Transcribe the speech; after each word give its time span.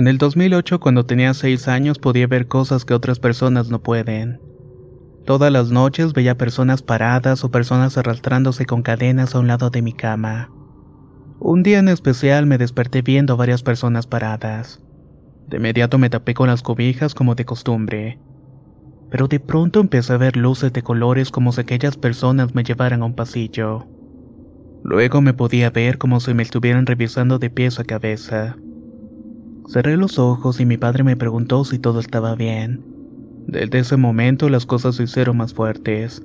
En 0.00 0.08
el 0.08 0.16
2008, 0.16 0.80
cuando 0.80 1.04
tenía 1.04 1.34
6 1.34 1.68
años, 1.68 1.98
podía 1.98 2.26
ver 2.26 2.48
cosas 2.48 2.86
que 2.86 2.94
otras 2.94 3.18
personas 3.18 3.68
no 3.68 3.82
pueden. 3.82 4.40
Todas 5.26 5.52
las 5.52 5.70
noches 5.70 6.14
veía 6.14 6.38
personas 6.38 6.80
paradas 6.80 7.44
o 7.44 7.50
personas 7.50 7.98
arrastrándose 7.98 8.64
con 8.64 8.80
cadenas 8.80 9.34
a 9.34 9.40
un 9.40 9.46
lado 9.46 9.68
de 9.68 9.82
mi 9.82 9.92
cama. 9.92 10.50
Un 11.38 11.62
día 11.62 11.80
en 11.80 11.88
especial 11.88 12.46
me 12.46 12.56
desperté 12.56 13.02
viendo 13.02 13.34
a 13.34 13.36
varias 13.36 13.62
personas 13.62 14.06
paradas. 14.06 14.80
De 15.48 15.58
inmediato 15.58 15.98
me 15.98 16.08
tapé 16.08 16.32
con 16.32 16.46
las 16.46 16.62
cobijas 16.62 17.14
como 17.14 17.34
de 17.34 17.44
costumbre. 17.44 18.18
Pero 19.10 19.28
de 19.28 19.38
pronto 19.38 19.80
empecé 19.80 20.14
a 20.14 20.16
ver 20.16 20.34
luces 20.34 20.72
de 20.72 20.82
colores 20.82 21.30
como 21.30 21.52
si 21.52 21.60
aquellas 21.60 21.98
personas 21.98 22.54
me 22.54 22.64
llevaran 22.64 23.02
a 23.02 23.04
un 23.04 23.14
pasillo. 23.14 23.86
Luego 24.82 25.20
me 25.20 25.34
podía 25.34 25.68
ver 25.68 25.98
como 25.98 26.20
si 26.20 26.32
me 26.32 26.42
estuvieran 26.42 26.86
revisando 26.86 27.38
de 27.38 27.50
pies 27.50 27.78
a 27.78 27.84
cabeza. 27.84 28.56
Cerré 29.70 29.96
los 29.96 30.18
ojos 30.18 30.58
y 30.58 30.66
mi 30.66 30.78
padre 30.78 31.04
me 31.04 31.14
preguntó 31.14 31.64
si 31.64 31.78
todo 31.78 32.00
estaba 32.00 32.34
bien. 32.34 32.82
Desde 33.46 33.78
ese 33.78 33.96
momento 33.96 34.48
las 34.48 34.66
cosas 34.66 34.96
se 34.96 35.04
hicieron 35.04 35.36
más 35.36 35.54
fuertes, 35.54 36.24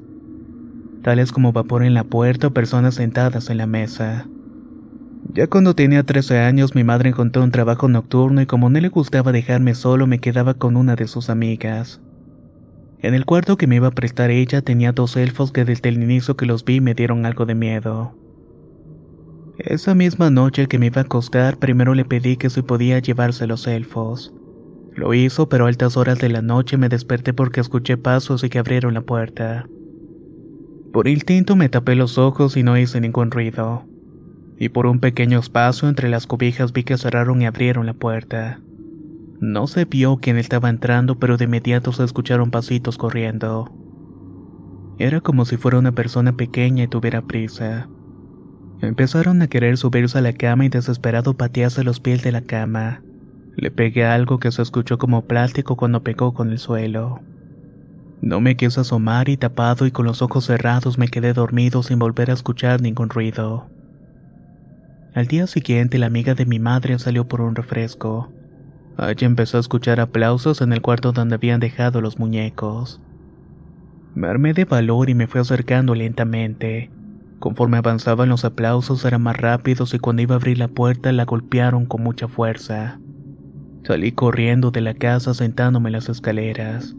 tales 1.04 1.32
como 1.32 1.54
vapor 1.54 1.84
en 1.84 1.94
la 1.94 2.04
puerta 2.04 2.48
o 2.48 2.54
personas 2.54 2.96
sentadas 2.96 3.52
en 3.52 3.60
la 3.60 3.68
mesa. 3.68 4.26
Ya 5.32 5.46
cuando 5.46 5.76
tenía 5.76 6.02
13 6.02 6.40
años 6.40 6.74
mi 6.74 6.84
madre 6.84 7.10
encontró 7.10 7.44
un 7.44 7.52
trabajo 7.52 7.88
nocturno 7.88 8.42
y 8.42 8.48
como 8.48 8.72
no 8.72 8.80
le 8.80 8.90
gustaba 8.90 9.32
dejarme 9.32 9.76
solo 9.76 10.08
me 10.08 10.18
quedaba 10.18 10.56
con 10.56 10.76
una 10.76 10.96
de 10.96 11.06
sus 11.06 11.30
amigas. 11.30 12.02
En 13.00 13.14
el 13.14 13.26
cuarto 13.26 13.58
que 13.58 13.68
me 13.68 13.76
iba 13.76 13.90
a 13.90 13.92
prestar 13.92 14.32
ella 14.32 14.64
tenía 14.64 14.92
dos 14.92 15.16
elfos 15.18 15.52
que 15.52 15.66
desde 15.66 15.90
el 15.90 16.02
inicio 16.02 16.36
que 16.36 16.48
los 16.48 16.66
vi 16.66 16.82
me 16.82 16.96
dieron 16.96 17.28
algo 17.28 17.46
de 17.46 17.54
miedo. 17.54 18.16
Esa 19.58 19.96
misma 19.96 20.30
noche 20.30 20.68
que 20.68 20.78
me 20.78 20.88
iba 20.88 21.02
a 21.02 21.06
acostar, 21.06 21.58
primero 21.58 21.94
le 21.94 22.04
pedí 22.04 22.36
que 22.36 22.50
si 22.50 22.62
podía 22.62 23.00
llevarse 23.00 23.48
los 23.48 23.68
elfos. 23.68 24.34
Lo 24.94 25.14
hizo, 25.14 25.48
pero 25.48 25.66
a 25.66 25.70
altas 25.70 25.96
horas 25.96 26.20
de 26.20 26.30
la 26.30 26.42
noche 26.42 26.78
me 26.78 26.90
desperté 26.90 27.34
porque 27.34 27.62
escuché 27.62 27.98
pasos 27.98 28.44
y 28.44 28.50
que 28.50 28.60
abrieron 28.60 28.94
la 28.94 29.02
puerta. 29.02 29.68
Por 30.92 31.08
instinto 31.08 31.56
me 31.56 31.70
tapé 31.70 31.96
los 31.96 32.18
ojos 32.18 32.58
y 32.58 32.64
no 32.64 32.78
hice 32.78 33.00
ningún 33.00 33.32
ruido. 33.32 33.86
Y 34.58 34.70
por 34.70 34.88
un 34.88 35.00
pequeño 35.00 35.40
espacio 35.40 35.88
entre 35.90 36.10
las 36.10 36.28
cobijas 36.28 36.74
vi 36.74 36.84
que 36.84 36.98
cerraron 36.98 37.42
y 37.42 37.46
abrieron 37.46 37.86
la 37.86 37.94
puerta. 37.94 38.62
No 39.40 39.68
se 39.68 39.86
vio 39.86 40.18
quién 40.18 40.38
estaba 40.38 40.70
entrando, 40.70 41.20
pero 41.20 41.38
de 41.38 41.46
inmediato 41.46 41.92
se 41.92 42.04
escucharon 42.04 42.52
pasitos 42.52 42.98
corriendo. 42.98 43.72
Era 44.98 45.20
como 45.20 45.44
si 45.44 45.58
fuera 45.58 45.78
una 45.78 45.92
persona 45.92 46.38
pequeña 46.38 46.86
y 46.86 46.88
tuviera 46.88 47.22
prisa. 47.22 47.90
Empezaron 48.86 49.42
a 49.42 49.48
querer 49.48 49.78
subirse 49.78 50.20
a 50.20 50.22
la 50.22 50.34
cama 50.34 50.66
y 50.66 50.70
desesperado 50.70 51.34
patease 51.34 51.84
los 51.84 52.00
pies 52.00 52.22
de 52.24 52.32
la 52.32 52.42
cama. 52.42 53.02
Le 53.56 53.72
pegué 53.72 54.06
algo 54.06 54.40
que 54.40 54.52
se 54.52 54.62
escuchó 54.62 55.00
como 55.00 55.26
plástico 55.26 55.76
cuando 55.76 56.04
pegó 56.04 56.34
con 56.34 56.52
el 56.52 56.60
suelo. 56.60 57.22
No 58.22 58.42
me 58.42 58.56
quise 58.56 58.82
asomar 58.82 59.28
y 59.28 59.38
tapado 59.38 59.88
y 59.88 59.92
con 59.92 60.06
los 60.06 60.22
ojos 60.22 60.46
cerrados 60.46 60.98
me 60.98 61.08
quedé 61.08 61.34
dormido 61.34 61.82
sin 61.82 61.98
volver 61.98 62.30
a 62.30 62.34
escuchar 62.34 62.82
ningún 62.82 63.10
ruido. 63.10 63.68
Al 65.16 65.28
día 65.28 65.48
siguiente 65.48 65.98
la 65.98 66.06
amiga 66.06 66.36
de 66.36 66.46
mi 66.46 66.60
madre 66.60 67.00
salió 67.00 67.28
por 67.28 67.42
un 67.42 67.56
refresco. 67.56 68.30
Allí 68.98 69.26
empezó 69.26 69.58
a 69.58 69.62
escuchar 69.62 70.00
aplausos 70.00 70.62
en 70.62 70.74
el 70.74 70.82
cuarto 70.82 71.12
donde 71.12 71.36
habían 71.36 71.60
dejado 71.60 72.02
los 72.02 72.20
muñecos. 72.20 73.02
Me 74.14 74.28
armé 74.28 74.54
de 74.54 74.66
valor 74.66 75.10
y 75.10 75.16
me 75.16 75.28
fui 75.28 75.42
acercando 75.42 75.96
lentamente. 75.96 76.92
Conforme 77.46 77.78
avanzaban 77.78 78.30
los 78.30 78.44
aplausos 78.44 79.06
eran 79.06 79.22
más 79.22 79.38
rápidos 79.38 79.94
y 79.94 80.00
cuando 80.00 80.24
iba 80.24 80.34
a 80.34 80.40
abrir 80.40 80.58
la 80.58 80.68
puerta 80.68 81.12
la 81.12 81.26
golpearon 81.26 81.86
con 81.86 82.02
mucha 82.02 82.28
fuerza. 82.28 83.00
Salí 83.84 84.14
corriendo 84.14 84.72
de 84.72 84.82
la 84.82 84.96
casa 84.96 85.36
sentándome 85.36 85.90
en 85.90 85.94
las 85.94 86.10
escaleras. 86.10 86.96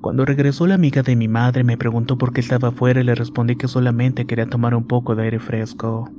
Cuando 0.00 0.24
regresó 0.24 0.66
la 0.66 0.76
amiga 0.76 1.02
de 1.02 1.16
mi 1.16 1.28
madre 1.28 1.64
me 1.64 1.76
preguntó 1.76 2.16
por 2.16 2.32
qué 2.32 2.40
estaba 2.40 2.68
afuera 2.68 3.02
y 3.02 3.04
le 3.04 3.14
respondí 3.14 3.56
que 3.56 3.68
solamente 3.68 4.24
quería 4.24 4.46
tomar 4.46 4.74
un 4.74 4.86
poco 4.86 5.16
de 5.16 5.24
aire 5.24 5.38
fresco. 5.38 6.10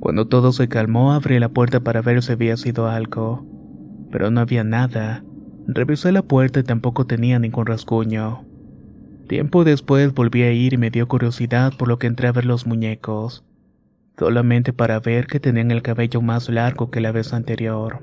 Cuando 0.00 0.28
todo 0.28 0.50
se 0.50 0.68
calmó 0.68 1.12
abrí 1.12 1.38
la 1.40 1.50
puerta 1.50 1.80
para 1.80 2.00
ver 2.00 2.22
si 2.22 2.32
había 2.32 2.56
sido 2.56 2.88
algo, 2.88 3.44
pero 4.10 4.30
no 4.30 4.40
había 4.40 4.64
nada. 4.64 5.22
Revisé 5.66 6.10
la 6.10 6.22
puerta 6.22 6.60
y 6.60 6.62
tampoco 6.62 7.04
tenía 7.04 7.38
ningún 7.38 7.66
rasguño. 7.66 8.46
Tiempo 9.32 9.64
después 9.64 10.12
volví 10.12 10.42
a 10.42 10.52
ir 10.52 10.74
y 10.74 10.76
me 10.76 10.90
dio 10.90 11.08
curiosidad 11.08 11.72
por 11.78 11.88
lo 11.88 11.98
que 11.98 12.06
entré 12.06 12.28
a 12.28 12.32
ver 12.32 12.44
los 12.44 12.66
muñecos, 12.66 13.42
solamente 14.18 14.74
para 14.74 15.00
ver 15.00 15.26
que 15.26 15.40
tenían 15.40 15.70
el 15.70 15.80
cabello 15.80 16.20
más 16.20 16.50
largo 16.50 16.90
que 16.90 17.00
la 17.00 17.12
vez 17.12 17.32
anterior. 17.32 18.02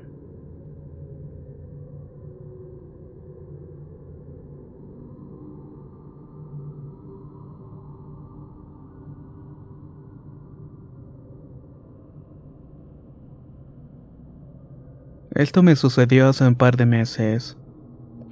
Esto 15.36 15.62
me 15.62 15.76
sucedió 15.76 16.28
hace 16.28 16.44
un 16.44 16.56
par 16.56 16.76
de 16.76 16.86
meses. 16.86 17.56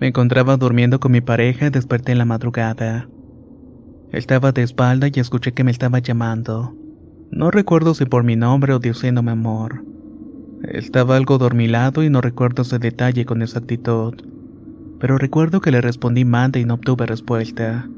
Me 0.00 0.06
encontraba 0.06 0.56
durmiendo 0.56 1.00
con 1.00 1.10
mi 1.10 1.20
pareja 1.20 1.66
y 1.66 1.70
desperté 1.70 2.12
en 2.12 2.18
la 2.18 2.24
madrugada. 2.24 3.08
Estaba 4.12 4.52
de 4.52 4.62
espalda 4.62 5.08
y 5.12 5.18
escuché 5.18 5.52
que 5.52 5.64
me 5.64 5.72
estaba 5.72 5.98
llamando. 5.98 6.74
No 7.30 7.50
recuerdo 7.50 7.94
si 7.94 8.04
por 8.04 8.22
mi 8.22 8.36
nombre 8.36 8.72
o 8.72 8.78
diciéndome 8.78 9.32
amor. 9.32 9.84
Estaba 10.62 11.16
algo 11.16 11.38
dormilado 11.38 12.02
y 12.02 12.10
no 12.10 12.20
recuerdo 12.20 12.62
ese 12.62 12.78
detalle 12.78 13.26
con 13.26 13.42
exactitud. 13.42 14.14
Pero 15.00 15.18
recuerdo 15.18 15.60
que 15.60 15.70
le 15.70 15.80
respondí 15.80 16.24
manda 16.24 16.58
y 16.58 16.64
no 16.64 16.74
obtuve 16.74 17.06
respuesta. 17.06 17.88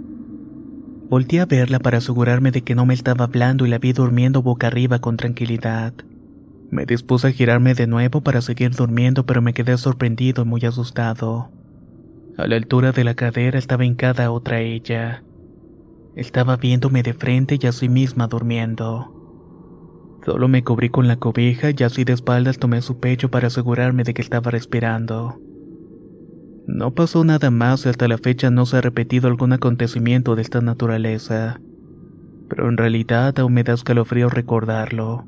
Volté 1.11 1.41
a 1.41 1.47
verla 1.47 1.81
para 1.81 1.99
asegurarme 1.99 2.51
de 2.51 2.63
que 2.63 2.75
no 2.75 2.87
me 2.87 2.95
estaba 2.95 3.25
hablando 3.25 3.67
y 3.67 3.69
la 3.69 3.79
vi 3.79 3.93
durmiendo 3.93 4.43
boca 4.43 4.69
arriba 4.69 5.01
con 5.01 5.17
tranquilidad. 5.17 5.93
Me 6.71 6.87
dispuse 6.87 7.29
a 7.29 7.33
girarme 7.33 7.75
de 7.75 7.87
nuevo 7.87 8.21
para 8.21 8.41
seguir 8.41 8.71
durmiendo, 8.71 9.27
pero 9.27 9.43
me 9.43 9.53
quedé 9.53 9.77
sorprendido 9.77 10.43
y 10.43 10.47
muy 10.47 10.65
asustado. 10.65 11.51
A 12.41 12.47
la 12.47 12.57
altura 12.57 12.93
de 12.93 13.05
la 13.05 13.13
cadera 13.13 13.59
estaba 13.59 13.85
hincada 13.85 14.31
otra 14.31 14.63
ella. 14.63 15.23
Estaba 16.17 16.57
viéndome 16.57 17.03
de 17.03 17.13
frente 17.13 17.59
y 17.61 17.67
así 17.67 17.91
misma 17.91 18.29
durmiendo. 18.29 20.19
Solo 20.25 20.49
me 20.49 20.65
cubrí 20.65 20.89
con 20.89 21.07
la 21.07 21.17
cobija 21.17 21.69
y 21.77 21.83
así 21.83 22.05
de 22.05 22.15
espaldas 22.15 22.59
tomé 22.59 22.81
su 22.81 22.99
pecho 22.99 23.31
para 23.31 23.49
asegurarme 23.49 24.05
de 24.05 24.15
que 24.15 24.23
estaba 24.23 24.51
respirando. 24.51 25.39
No 26.67 26.95
pasó 26.95 27.25
nada 27.25 27.51
más 27.51 27.85
y 27.85 27.91
hasta 27.91 28.09
la 28.09 28.17
fecha 28.17 28.51
no 28.51 28.65
se 28.65 28.79
ha 28.79 28.81
repetido 28.81 29.29
algún 29.29 29.53
acontecimiento 29.53 30.35
de 30.35 30.41
esta 30.41 30.63
naturaleza. 30.63 31.61
Pero 32.49 32.71
en 32.71 32.79
realidad 32.79 33.39
aún 33.39 33.53
me 33.53 33.65
da 33.65 33.75
escalofrío 33.75 34.31
recordarlo. 34.31 35.27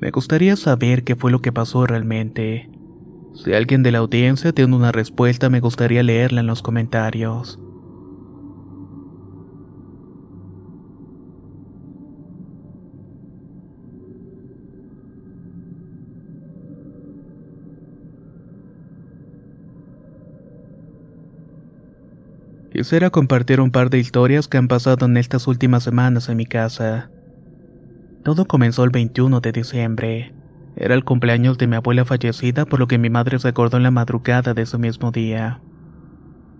Me 0.00 0.10
gustaría 0.10 0.56
saber 0.56 1.04
qué 1.04 1.14
fue 1.14 1.30
lo 1.30 1.40
que 1.40 1.52
pasó 1.52 1.86
realmente. 1.86 2.73
Si 3.34 3.52
alguien 3.52 3.82
de 3.82 3.90
la 3.90 3.98
audiencia 3.98 4.52
tiene 4.52 4.76
una 4.76 4.92
respuesta, 4.92 5.50
me 5.50 5.60
gustaría 5.60 6.02
leerla 6.02 6.40
en 6.40 6.46
los 6.46 6.62
comentarios. 6.62 7.58
Quisiera 22.72 23.10
compartir 23.10 23.60
un 23.60 23.70
par 23.70 23.90
de 23.90 23.98
historias 23.98 24.48
que 24.48 24.58
han 24.58 24.68
pasado 24.68 25.06
en 25.06 25.16
estas 25.16 25.46
últimas 25.46 25.82
semanas 25.82 26.28
en 26.28 26.36
mi 26.36 26.46
casa. 26.46 27.10
Todo 28.24 28.46
comenzó 28.46 28.84
el 28.84 28.90
21 28.90 29.40
de 29.40 29.52
diciembre. 29.52 30.43
Era 30.76 30.94
el 30.94 31.04
cumpleaños 31.04 31.56
de 31.58 31.66
mi 31.66 31.76
abuela 31.76 32.04
fallecida, 32.04 32.64
por 32.64 32.80
lo 32.80 32.88
que 32.88 32.98
mi 32.98 33.10
madre 33.10 33.38
se 33.38 33.48
acordó 33.48 33.76
en 33.76 33.84
la 33.84 33.90
madrugada 33.90 34.54
de 34.54 34.62
ese 34.62 34.78
mismo 34.78 35.12
día. 35.12 35.60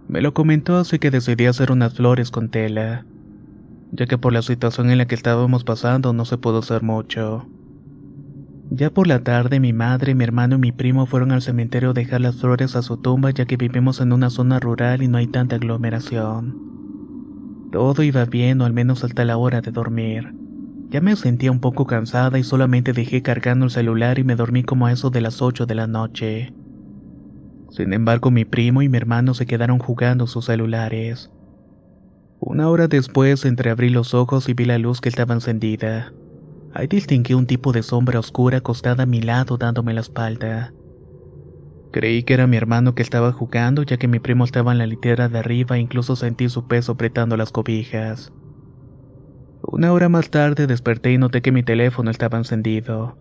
Me 0.09 0.21
lo 0.21 0.35
comentó 0.35 0.77
así 0.77 0.99
que 0.99 1.11
decidí 1.11 1.47
hacer 1.47 1.73
unas 1.73 1.95
flores 1.95 2.31
con 2.31 2.49
tela, 2.49 3.07
ya 3.91 4.07
que 4.07 4.19
por 4.19 4.33
la 4.33 4.43
situación 4.43 4.91
en 4.91 4.99
la 4.99 5.07
que 5.07 5.15
estábamos 5.15 5.65
pasando 5.65 6.13
no 6.13 6.25
se 6.25 6.39
pudo 6.39 6.59
hacer 6.59 6.83
mucho. 6.83 7.49
Ya 8.71 8.91
por 8.91 9.07
la 9.07 9.21
tarde 9.21 9.61
mi 9.61 9.73
madre, 9.73 10.15
mi 10.15 10.25
hermano 10.25 10.57
y 10.57 10.59
mi 10.59 10.73
primo 10.73 11.07
fueron 11.07 11.33
al 11.33 11.43
cementerio 11.43 11.91
a 11.91 11.95
dejar 11.95 12.21
las 12.21 12.37
flores 12.37 12.77
a 12.77 12.83
su 12.83 12.97
tumba 12.99 13.31
ya 13.31 13.47
que 13.47 13.57
vivimos 13.57 14.01
en 14.01 14.13
una 14.13 14.31
zona 14.31 14.61
rural 14.61 15.03
y 15.03 15.09
no 15.09 15.19
hay 15.19 15.27
tanta 15.27 15.57
aglomeración. 15.57 16.75
Todo 17.73 18.03
iba 18.03 18.25
bien 18.25 18.61
o 18.61 18.65
al 18.65 18.73
menos 18.73 19.03
hasta 19.05 19.25
la 19.25 19.37
hora 19.37 19.61
de 19.61 19.73
dormir. 19.73 20.44
Ya 20.91 21.01
me 21.01 21.17
sentía 21.17 21.51
un 21.51 21.61
poco 21.61 21.87
cansada 21.87 22.39
y 22.39 22.45
solamente 22.45 22.93
dejé 22.93 23.23
cargando 23.23 23.65
el 23.65 23.71
celular 23.71 24.19
y 24.19 24.25
me 24.25 24.37
dormí 24.37 24.63
como 24.63 24.87
a 24.87 24.93
eso 24.93 25.11
de 25.11 25.21
las 25.21 25.43
8 25.43 25.67
de 25.67 25.75
la 25.75 25.87
noche. 25.87 26.53
Sin 27.71 27.93
embargo, 27.93 28.31
mi 28.31 28.45
primo 28.45 28.83
y 28.83 28.89
mi 28.89 28.97
hermano 28.97 29.35
se 29.35 29.47
quedaron 29.47 29.79
jugando 29.79 30.27
sus 30.27 30.45
celulares. 30.45 31.31
Una 32.39 32.69
hora 32.69 32.89
después 32.89 33.45
entreabrí 33.45 33.89
los 33.89 34.15
ojos 34.15 34.49
y 34.49 34.55
vi 34.55 34.65
la 34.65 34.79
luz 34.79 35.01
que 35.01 35.09
estaba 35.09 35.35
encendida. 35.35 36.13
Ahí 36.73 36.87
distinguí 36.87 37.35
un 37.35 37.47
tipo 37.47 37.73
de 37.73 37.83
sombra 37.83 38.21
oscura 38.21 38.59
acostada 38.59 39.05
a 39.05 39.07
mi 39.07 39.21
lado 39.21 39.57
dándome 39.57 39.95
la 39.95 40.03
espalda. 40.03 40.73
Creí 41.91 42.25
que 42.25 42.35
era 42.35 42.47
mi 42.47 42.57
hermano 42.57 42.95
que 42.95 43.03
estaba 43.03 43.33
jugando 43.33 43.83
ya 43.85 43.97
que 43.97 44.09
mi 44.09 44.19
primo 44.19 44.45
estaba 44.45 44.73
en 44.73 44.79
la 44.79 44.87
litera 44.87 45.29
de 45.29 45.39
arriba 45.39 45.77
e 45.77 45.81
incluso 45.81 46.17
sentí 46.17 46.49
su 46.49 46.67
peso 46.67 46.93
apretando 46.93 47.37
las 47.37 47.53
cobijas. 47.53 48.33
Una 49.67 49.93
hora 49.93 50.11
más 50.11 50.29
tarde 50.29 50.67
desperté 50.67 51.13
y 51.13 51.19
noté 51.19 51.41
que 51.41 51.51
mi 51.51 51.63
teléfono 51.63 52.11
estaba 52.11 52.37
encendido. 52.37 53.17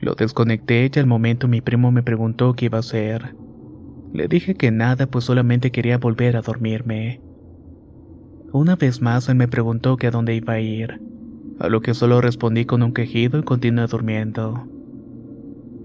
Lo 0.00 0.14
desconecté 0.14 0.88
y 0.94 0.98
al 0.98 1.06
momento 1.06 1.48
mi 1.48 1.60
primo 1.60 1.90
me 1.90 2.02
preguntó 2.02 2.54
qué 2.54 2.66
iba 2.66 2.78
a 2.78 2.80
hacer. 2.80 3.34
Le 4.12 4.28
dije 4.28 4.54
que 4.54 4.70
nada, 4.70 5.06
pues 5.06 5.24
solamente 5.24 5.72
quería 5.72 5.98
volver 5.98 6.36
a 6.36 6.42
dormirme. 6.42 7.20
Una 8.52 8.76
vez 8.76 9.02
más 9.02 9.28
él 9.28 9.34
me 9.34 9.48
preguntó 9.48 9.96
que 9.96 10.06
a 10.06 10.10
dónde 10.12 10.36
iba 10.36 10.52
a 10.52 10.60
ir, 10.60 11.00
a 11.58 11.68
lo 11.68 11.80
que 11.80 11.92
solo 11.92 12.20
respondí 12.20 12.66
con 12.66 12.84
un 12.84 12.94
quejido 12.94 13.40
y 13.40 13.42
continué 13.42 13.88
durmiendo. 13.88 14.68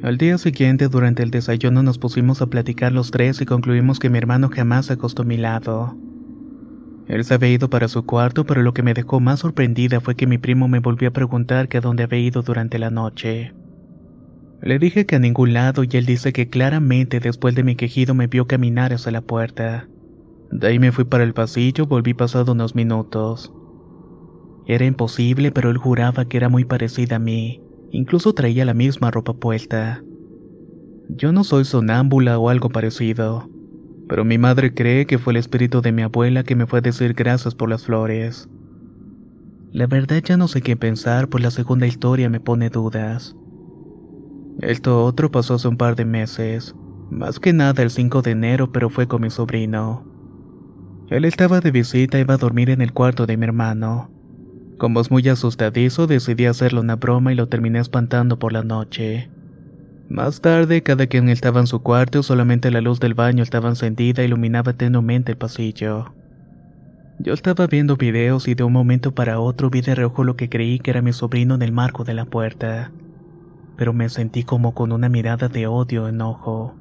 Al 0.03 0.19
día 0.19 0.37
siguiente, 0.37 0.87
durante 0.87 1.23
el 1.23 1.31
desayuno, 1.31 1.81
nos 1.81 1.97
pusimos 1.97 2.43
a 2.43 2.47
platicar 2.47 2.91
los 2.91 3.09
tres 3.09 3.41
y 3.41 3.45
concluimos 3.45 3.97
que 3.97 4.11
mi 4.11 4.19
hermano 4.19 4.49
jamás 4.53 4.85
se 4.85 4.93
acostó 4.93 5.23
a 5.23 5.25
mi 5.25 5.37
lado. 5.37 5.97
Él 7.09 7.25
se 7.25 7.33
había 7.33 7.49
ido 7.49 7.71
para 7.71 7.87
su 7.87 8.05
cuarto, 8.05 8.45
pero 8.45 8.61
lo 8.61 8.71
que 8.73 8.83
me 8.83 8.93
dejó 8.93 9.19
más 9.19 9.39
sorprendida 9.39 9.99
fue 9.99 10.15
que 10.15 10.27
mi 10.27 10.37
primo 10.37 10.67
me 10.67 10.79
volvió 10.79 11.09
a 11.09 11.11
preguntar 11.11 11.67
que 11.67 11.79
a 11.79 11.81
dónde 11.81 12.03
había 12.03 12.19
ido 12.19 12.43
durante 12.43 12.77
la 12.77 12.91
noche. 12.91 13.51
Le 14.61 14.77
dije 14.77 15.07
que 15.07 15.15
a 15.15 15.19
ningún 15.19 15.53
lado 15.53 15.83
y 15.83 15.89
él 15.93 16.05
dice 16.05 16.31
que 16.33 16.49
claramente 16.49 17.19
después 17.19 17.55
de 17.55 17.63
mi 17.63 17.75
quejido 17.75 18.13
me 18.13 18.27
vio 18.27 18.45
caminar 18.45 18.93
hacia 18.93 19.11
la 19.11 19.21
puerta. 19.21 19.87
De 20.51 20.67
ahí 20.67 20.77
me 20.77 20.91
fui 20.91 21.03
para 21.03 21.23
el 21.23 21.33
pasillo, 21.33 21.87
volví 21.87 22.13
pasado 22.13 22.51
unos 22.51 22.75
minutos. 22.75 23.51
Era 24.67 24.85
imposible, 24.85 25.51
pero 25.51 25.71
él 25.71 25.77
juraba 25.77 26.25
que 26.25 26.37
era 26.37 26.47
muy 26.47 26.63
parecida 26.63 27.15
a 27.15 27.19
mí, 27.19 27.63
incluso 27.89 28.33
traía 28.33 28.65
la 28.65 28.75
misma 28.75 29.09
ropa 29.09 29.33
puesta. 29.33 30.03
Yo 31.09 31.31
no 31.31 31.43
soy 31.43 31.65
sonámbula 31.65 32.37
o 32.37 32.49
algo 32.49 32.69
parecido, 32.69 33.49
pero 34.09 34.25
mi 34.25 34.39
madre 34.39 34.73
cree 34.73 35.05
que 35.05 35.19
fue 35.19 35.33
el 35.33 35.37
espíritu 35.37 35.81
de 35.81 35.91
mi 35.91 36.01
abuela 36.01 36.43
que 36.43 36.55
me 36.55 36.65
fue 36.65 36.79
a 36.79 36.81
decir 36.81 37.13
gracias 37.13 37.53
por 37.53 37.69
las 37.69 37.85
flores. 37.85 38.49
La 39.71 39.85
verdad 39.85 40.23
ya 40.25 40.35
no 40.35 40.47
sé 40.47 40.61
qué 40.61 40.75
pensar, 40.75 41.29
pues 41.29 41.43
la 41.43 41.51
segunda 41.51 41.85
historia 41.85 42.27
me 42.27 42.39
pone 42.39 42.71
dudas. 42.71 43.35
Esto 44.61 45.05
otro 45.05 45.31
pasó 45.31 45.53
hace 45.53 45.67
un 45.67 45.77
par 45.77 45.95
de 45.95 46.05
meses, 46.05 46.75
más 47.11 47.39
que 47.39 47.53
nada 47.53 47.83
el 47.83 47.91
5 47.91 48.23
de 48.23 48.31
enero, 48.31 48.71
pero 48.71 48.89
fue 48.89 49.07
con 49.07 49.21
mi 49.21 49.29
sobrino. 49.29 50.03
Él 51.09 51.23
estaba 51.23 51.59
de 51.59 51.69
visita 51.69 52.17
y 52.17 52.21
iba 52.21 52.33
a 52.33 52.37
dormir 52.37 52.71
en 52.71 52.81
el 52.81 52.93
cuarto 52.93 53.27
de 53.27 53.37
mi 53.37 53.45
hermano. 53.45 54.09
Como 54.79 55.01
es 55.01 55.11
muy 55.11 55.27
asustadizo, 55.29 56.07
decidí 56.07 56.47
hacerle 56.47 56.79
una 56.79 56.95
broma 56.95 57.31
y 57.31 57.35
lo 57.35 57.47
terminé 57.47 57.77
espantando 57.77 58.39
por 58.39 58.53
la 58.53 58.63
noche. 58.63 59.29
Más 60.09 60.41
tarde, 60.41 60.81
cada 60.81 61.05
quien 61.05 61.29
estaba 61.29 61.59
en 61.59 61.67
su 61.67 61.83
cuarto, 61.83 62.23
solamente 62.23 62.71
la 62.71 62.81
luz 62.81 62.99
del 62.99 63.13
baño 63.13 63.43
estaba 63.43 63.69
encendida 63.69 64.23
e 64.23 64.25
iluminaba 64.25 64.73
tenuemente 64.73 65.31
el 65.31 65.37
pasillo. 65.37 66.11
Yo 67.19 67.33
estaba 67.33 67.67
viendo 67.67 67.95
videos 67.95 68.47
y 68.47 68.55
de 68.55 68.63
un 68.63 68.73
momento 68.73 69.13
para 69.13 69.39
otro 69.39 69.69
vi 69.69 69.81
de 69.81 69.93
reojo 69.93 70.23
lo 70.23 70.35
que 70.35 70.49
creí 70.49 70.79
que 70.79 70.89
era 70.89 71.03
mi 71.03 71.13
sobrino 71.13 71.53
en 71.53 71.61
el 71.61 71.71
marco 71.71 72.05
de 72.05 72.15
la 72.15 72.25
puerta, 72.25 72.91
pero 73.77 73.93
me 73.93 74.09
sentí 74.09 74.43
como 74.43 74.73
con 74.73 74.91
una 74.93 75.09
mirada 75.09 75.47
de 75.47 75.67
odio 75.67 76.07
enojo. 76.07 76.73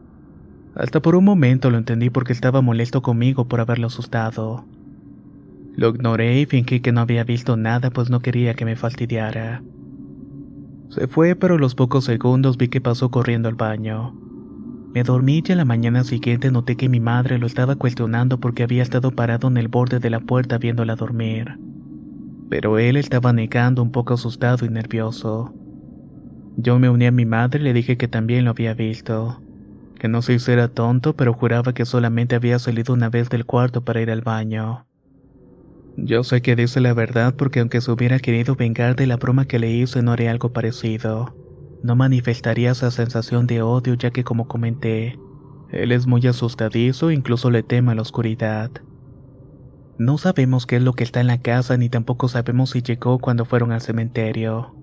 Hasta 0.74 1.02
por 1.02 1.14
un 1.14 1.24
momento 1.24 1.70
lo 1.70 1.76
entendí 1.76 2.08
porque 2.08 2.32
estaba 2.32 2.62
molesto 2.62 3.02
conmigo 3.02 3.46
por 3.46 3.60
haberlo 3.60 3.88
asustado. 3.88 4.64
Lo 5.76 5.90
ignoré 5.90 6.40
y 6.40 6.46
fingí 6.46 6.80
que 6.80 6.92
no 6.92 7.02
había 7.02 7.24
visto 7.24 7.58
nada 7.58 7.90
pues 7.90 8.08
no 8.08 8.20
quería 8.20 8.54
que 8.54 8.64
me 8.64 8.74
fastidiara. 8.74 9.62
Se 10.88 11.06
fue, 11.06 11.36
pero 11.36 11.56
a 11.56 11.58
los 11.58 11.74
pocos 11.74 12.04
segundos 12.04 12.56
vi 12.56 12.68
que 12.68 12.80
pasó 12.80 13.10
corriendo 13.10 13.48
al 13.48 13.56
baño. 13.56 14.14
Me 14.94 15.02
dormí 15.02 15.42
y 15.46 15.52
a 15.52 15.56
la 15.56 15.66
mañana 15.66 16.02
siguiente 16.02 16.50
noté 16.50 16.76
que 16.76 16.88
mi 16.88 16.98
madre 16.98 17.38
lo 17.38 17.46
estaba 17.46 17.76
cuestionando 17.76 18.40
porque 18.40 18.62
había 18.62 18.82
estado 18.82 19.10
parado 19.10 19.48
en 19.48 19.58
el 19.58 19.68
borde 19.68 19.98
de 20.00 20.08
la 20.08 20.20
puerta 20.20 20.56
viéndola 20.56 20.96
dormir. 20.96 21.58
Pero 22.48 22.78
él 22.78 22.96
estaba 22.96 23.34
negando 23.34 23.82
un 23.82 23.92
poco 23.92 24.14
asustado 24.14 24.64
y 24.64 24.70
nervioso. 24.70 25.52
Yo 26.56 26.78
me 26.78 26.88
uní 26.88 27.06
a 27.06 27.12
mi 27.12 27.26
madre 27.26 27.60
y 27.60 27.64
le 27.64 27.74
dije 27.74 27.98
que 27.98 28.08
también 28.08 28.46
lo 28.46 28.52
había 28.52 28.72
visto. 28.72 29.42
Que 29.98 30.08
no 30.08 30.22
se 30.22 30.34
hiciera 30.34 30.68
tonto, 30.68 31.14
pero 31.14 31.34
juraba 31.34 31.74
que 31.74 31.84
solamente 31.84 32.34
había 32.34 32.58
salido 32.58 32.94
una 32.94 33.10
vez 33.10 33.28
del 33.28 33.44
cuarto 33.44 33.84
para 33.84 34.00
ir 34.00 34.10
al 34.10 34.22
baño. 34.22 34.87
Yo 36.00 36.22
sé 36.22 36.42
que 36.42 36.54
dice 36.54 36.80
la 36.80 36.94
verdad 36.94 37.34
porque 37.34 37.58
aunque 37.58 37.80
se 37.80 37.90
hubiera 37.90 38.20
querido 38.20 38.54
vengar 38.54 38.94
de 38.94 39.08
la 39.08 39.16
broma 39.16 39.46
que 39.46 39.58
le 39.58 39.72
hice 39.72 40.00
no 40.00 40.12
haría 40.12 40.30
algo 40.30 40.52
parecido. 40.52 41.34
No 41.82 41.96
manifestaría 41.96 42.70
esa 42.70 42.92
sensación 42.92 43.48
de 43.48 43.62
odio 43.62 43.94
ya 43.94 44.12
que 44.12 44.22
como 44.22 44.46
comenté, 44.46 45.18
él 45.70 45.90
es 45.90 46.06
muy 46.06 46.24
asustadizo 46.28 47.10
e 47.10 47.14
incluso 47.14 47.50
le 47.50 47.64
teme 47.64 47.90
a 47.90 47.94
la 47.96 48.02
oscuridad. 48.02 48.70
No 49.98 50.18
sabemos 50.18 50.66
qué 50.66 50.76
es 50.76 50.82
lo 50.82 50.92
que 50.92 51.02
está 51.02 51.20
en 51.20 51.26
la 51.26 51.42
casa 51.42 51.76
ni 51.76 51.88
tampoco 51.88 52.28
sabemos 52.28 52.70
si 52.70 52.82
llegó 52.82 53.18
cuando 53.18 53.44
fueron 53.44 53.72
al 53.72 53.80
cementerio. 53.80 54.76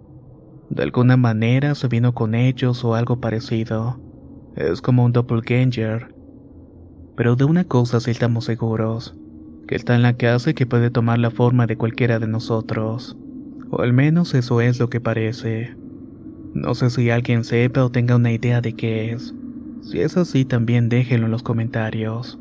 De 0.69 0.83
alguna 0.83 1.15
manera 1.15 1.75
se 1.75 1.87
vino 1.87 2.13
con 2.13 2.35
ellos 2.35 2.83
o 2.83 2.93
algo 2.93 3.21
parecido. 3.21 4.01
Es 4.57 4.81
como 4.81 5.05
un 5.05 5.13
doppelganger. 5.13 6.13
Pero 7.15 7.37
de 7.37 7.45
una 7.45 7.63
cosa 7.63 8.01
sí 8.01 8.11
estamos 8.11 8.43
seguros 8.43 9.15
que 9.67 9.75
está 9.75 9.95
en 9.95 10.01
la 10.01 10.17
casa 10.17 10.51
y 10.51 10.53
que 10.53 10.65
puede 10.65 10.89
tomar 10.89 11.19
la 11.19 11.31
forma 11.31 11.67
de 11.67 11.77
cualquiera 11.77 12.19
de 12.19 12.27
nosotros. 12.27 13.17
O 13.69 13.81
al 13.81 13.93
menos 13.93 14.33
eso 14.33 14.61
es 14.61 14.79
lo 14.79 14.89
que 14.89 15.01
parece. 15.01 15.75
No 16.53 16.75
sé 16.75 16.89
si 16.89 17.09
alguien 17.09 17.43
sepa 17.43 17.83
o 17.83 17.91
tenga 17.91 18.15
una 18.15 18.31
idea 18.31 18.61
de 18.61 18.73
qué 18.73 19.11
es. 19.11 19.33
Si 19.81 19.99
es 19.99 20.17
así, 20.17 20.45
también 20.45 20.89
déjenlo 20.89 21.25
en 21.25 21.31
los 21.31 21.43
comentarios. 21.43 22.39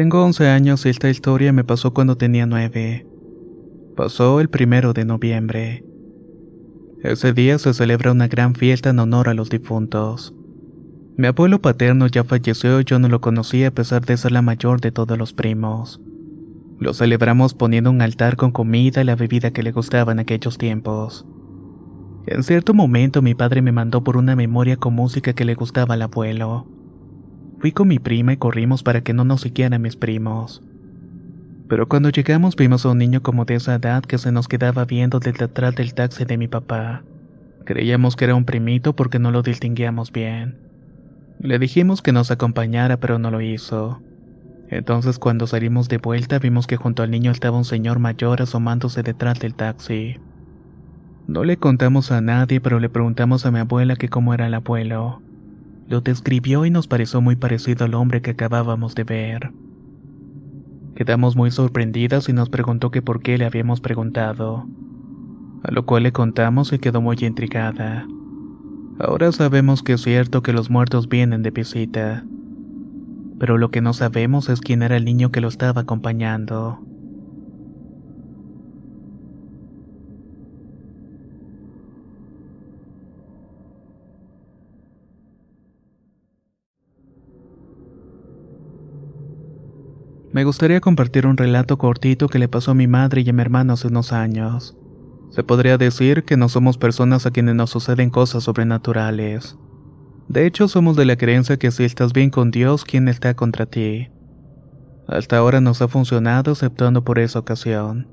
Tengo 0.00 0.24
11 0.24 0.48
años 0.48 0.86
y 0.86 0.88
esta 0.88 1.10
historia 1.10 1.52
me 1.52 1.62
pasó 1.62 1.92
cuando 1.92 2.16
tenía 2.16 2.46
9. 2.46 3.06
Pasó 3.94 4.40
el 4.40 4.48
primero 4.48 4.94
de 4.94 5.04
noviembre. 5.04 5.84
Ese 7.02 7.34
día 7.34 7.58
se 7.58 7.74
celebra 7.74 8.12
una 8.12 8.26
gran 8.26 8.54
fiesta 8.54 8.88
en 8.88 8.98
honor 8.98 9.28
a 9.28 9.34
los 9.34 9.50
difuntos. 9.50 10.34
Mi 11.18 11.26
abuelo 11.26 11.60
paterno 11.60 12.06
ya 12.06 12.24
falleció 12.24 12.80
y 12.80 12.84
yo 12.84 12.98
no 12.98 13.08
lo 13.08 13.20
conocía 13.20 13.68
a 13.68 13.72
pesar 13.72 14.06
de 14.06 14.16
ser 14.16 14.32
la 14.32 14.40
mayor 14.40 14.80
de 14.80 14.90
todos 14.90 15.18
los 15.18 15.34
primos. 15.34 16.00
Lo 16.78 16.94
celebramos 16.94 17.52
poniendo 17.52 17.90
un 17.90 18.00
altar 18.00 18.36
con 18.36 18.52
comida 18.52 19.02
y 19.02 19.04
la 19.04 19.16
bebida 19.16 19.50
que 19.50 19.62
le 19.62 19.70
gustaba 19.70 20.12
en 20.12 20.20
aquellos 20.20 20.56
tiempos. 20.56 21.26
En 22.26 22.42
cierto 22.42 22.72
momento 22.72 23.20
mi 23.20 23.34
padre 23.34 23.60
me 23.60 23.72
mandó 23.72 24.02
por 24.02 24.16
una 24.16 24.34
memoria 24.34 24.78
con 24.78 24.94
música 24.94 25.34
que 25.34 25.44
le 25.44 25.56
gustaba 25.56 25.92
al 25.92 26.00
abuelo. 26.00 26.79
Fui 27.60 27.72
con 27.72 27.88
mi 27.88 27.98
prima 27.98 28.32
y 28.32 28.38
corrimos 28.38 28.82
para 28.82 29.02
que 29.02 29.12
no 29.12 29.24
nos 29.24 29.42
siguieran 29.42 29.82
mis 29.82 29.94
primos. 29.94 30.62
Pero 31.68 31.88
cuando 31.88 32.08
llegamos 32.08 32.56
vimos 32.56 32.86
a 32.86 32.88
un 32.88 32.98
niño 32.98 33.22
como 33.22 33.44
de 33.44 33.56
esa 33.56 33.74
edad 33.74 34.02
que 34.02 34.16
se 34.16 34.32
nos 34.32 34.48
quedaba 34.48 34.86
viendo 34.86 35.20
desde 35.20 35.44
atrás 35.44 35.74
del 35.76 35.92
taxi 35.92 36.24
de 36.24 36.38
mi 36.38 36.48
papá. 36.48 37.04
Creíamos 37.66 38.16
que 38.16 38.24
era 38.24 38.34
un 38.34 38.46
primito 38.46 38.96
porque 38.96 39.18
no 39.18 39.30
lo 39.30 39.42
distinguíamos 39.42 40.10
bien. 40.10 40.56
Le 41.38 41.58
dijimos 41.58 42.00
que 42.00 42.12
nos 42.12 42.30
acompañara 42.30 42.96
pero 42.96 43.18
no 43.18 43.30
lo 43.30 43.42
hizo. 43.42 44.00
Entonces 44.70 45.18
cuando 45.18 45.46
salimos 45.46 45.88
de 45.88 45.98
vuelta 45.98 46.38
vimos 46.38 46.66
que 46.66 46.76
junto 46.76 47.02
al 47.02 47.10
niño 47.10 47.30
estaba 47.30 47.58
un 47.58 47.66
señor 47.66 47.98
mayor 47.98 48.40
asomándose 48.40 49.02
detrás 49.02 49.38
del 49.38 49.54
taxi. 49.54 50.16
No 51.26 51.44
le 51.44 51.58
contamos 51.58 52.10
a 52.10 52.22
nadie, 52.22 52.60
pero 52.60 52.80
le 52.80 52.88
preguntamos 52.88 53.44
a 53.44 53.50
mi 53.50 53.58
abuela 53.58 53.96
que 53.96 54.08
cómo 54.08 54.32
era 54.32 54.46
el 54.46 54.54
abuelo. 54.54 55.22
Lo 55.90 56.00
describió 56.00 56.64
y 56.64 56.70
nos 56.70 56.86
pareció 56.86 57.20
muy 57.20 57.36
parecido 57.36 57.84
al 57.84 57.92
hombre 57.92 58.22
que 58.22 58.30
acabábamos 58.30 58.94
de 58.94 59.04
ver. 59.04 59.52
Quedamos 60.94 61.36
muy 61.36 61.50
sorprendidas 61.50 62.30
y 62.30 62.32
nos 62.32 62.48
preguntó 62.48 62.90
que 62.90 63.02
por 63.02 63.20
qué 63.20 63.36
le 63.36 63.44
habíamos 63.44 63.82
preguntado. 63.82 64.66
A 65.62 65.70
lo 65.70 65.84
cual 65.84 66.04
le 66.04 66.12
contamos 66.12 66.72
y 66.72 66.78
quedó 66.78 67.02
muy 67.02 67.18
intrigada. 67.20 68.06
Ahora 68.98 69.30
sabemos 69.32 69.82
que 69.82 69.92
es 69.92 70.00
cierto 70.00 70.42
que 70.42 70.54
los 70.54 70.70
muertos 70.70 71.10
vienen 71.10 71.42
de 71.42 71.50
visita 71.50 72.24
pero 73.40 73.56
lo 73.56 73.70
que 73.70 73.80
no 73.80 73.94
sabemos 73.94 74.50
es 74.50 74.60
quién 74.60 74.82
era 74.82 74.98
el 74.98 75.06
niño 75.06 75.32
que 75.32 75.40
lo 75.40 75.48
estaba 75.48 75.80
acompañando. 75.80 76.78
Me 90.40 90.44
gustaría 90.44 90.80
compartir 90.80 91.26
un 91.26 91.36
relato 91.36 91.76
cortito 91.76 92.26
que 92.26 92.38
le 92.38 92.48
pasó 92.48 92.70
a 92.70 92.74
mi 92.74 92.86
madre 92.86 93.20
y 93.20 93.28
a 93.28 93.32
mi 93.34 93.42
hermano 93.42 93.74
hace 93.74 93.88
unos 93.88 94.10
años. 94.10 94.74
Se 95.28 95.44
podría 95.44 95.76
decir 95.76 96.24
que 96.24 96.38
no 96.38 96.48
somos 96.48 96.78
personas 96.78 97.26
a 97.26 97.30
quienes 97.30 97.56
nos 97.56 97.68
suceden 97.68 98.08
cosas 98.08 98.44
sobrenaturales. 98.44 99.58
De 100.28 100.46
hecho, 100.46 100.66
somos 100.66 100.96
de 100.96 101.04
la 101.04 101.16
creencia 101.16 101.58
que 101.58 101.70
si 101.70 101.84
estás 101.84 102.14
bien 102.14 102.30
con 102.30 102.50
Dios, 102.50 102.86
¿quién 102.86 103.06
está 103.08 103.34
contra 103.34 103.66
ti? 103.66 104.08
Hasta 105.06 105.36
ahora 105.36 105.60
nos 105.60 105.82
ha 105.82 105.88
funcionado 105.88 106.52
exceptuando 106.52 107.04
por 107.04 107.18
esa 107.18 107.38
ocasión. 107.38 108.08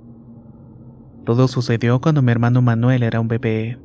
Todo 1.26 1.48
sucedió 1.48 2.02
cuando 2.02 2.22
mi 2.22 2.34
hermano 2.34 2.62
Manuel 2.62 3.04
era 3.04 3.22
un 3.22 3.30
bebé. 3.30 3.80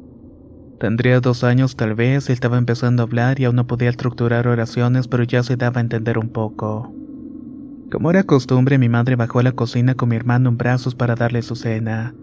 Tendría 0.80 1.20
dos 1.20 1.44
años 1.44 1.76
tal 1.76 1.94
vez, 1.94 2.28
estaba 2.28 2.58
empezando 2.58 3.04
a 3.04 3.06
hablar 3.06 3.38
y 3.38 3.44
aún 3.44 3.54
no 3.54 3.68
podía 3.68 3.88
estructurar 3.88 4.48
oraciones, 4.48 5.06
pero 5.06 5.22
ya 5.22 5.44
se 5.44 5.54
daba 5.54 5.78
a 5.78 5.82
entender 5.82 6.18
un 6.18 6.30
poco. 6.30 6.92
Como 7.92 8.10
era 8.10 8.22
costumbre, 8.22 8.78
mi 8.78 8.88
madre 8.88 9.16
bajó 9.16 9.40
a 9.40 9.42
la 9.42 9.52
cocina 9.52 9.94
con 9.94 10.08
mi 10.08 10.16
hermano 10.16 10.48
en 10.48 10.56
brazos 10.56 10.94
para 10.94 11.14
darle 11.14 11.42
su 11.42 11.56
cena. 11.56 12.14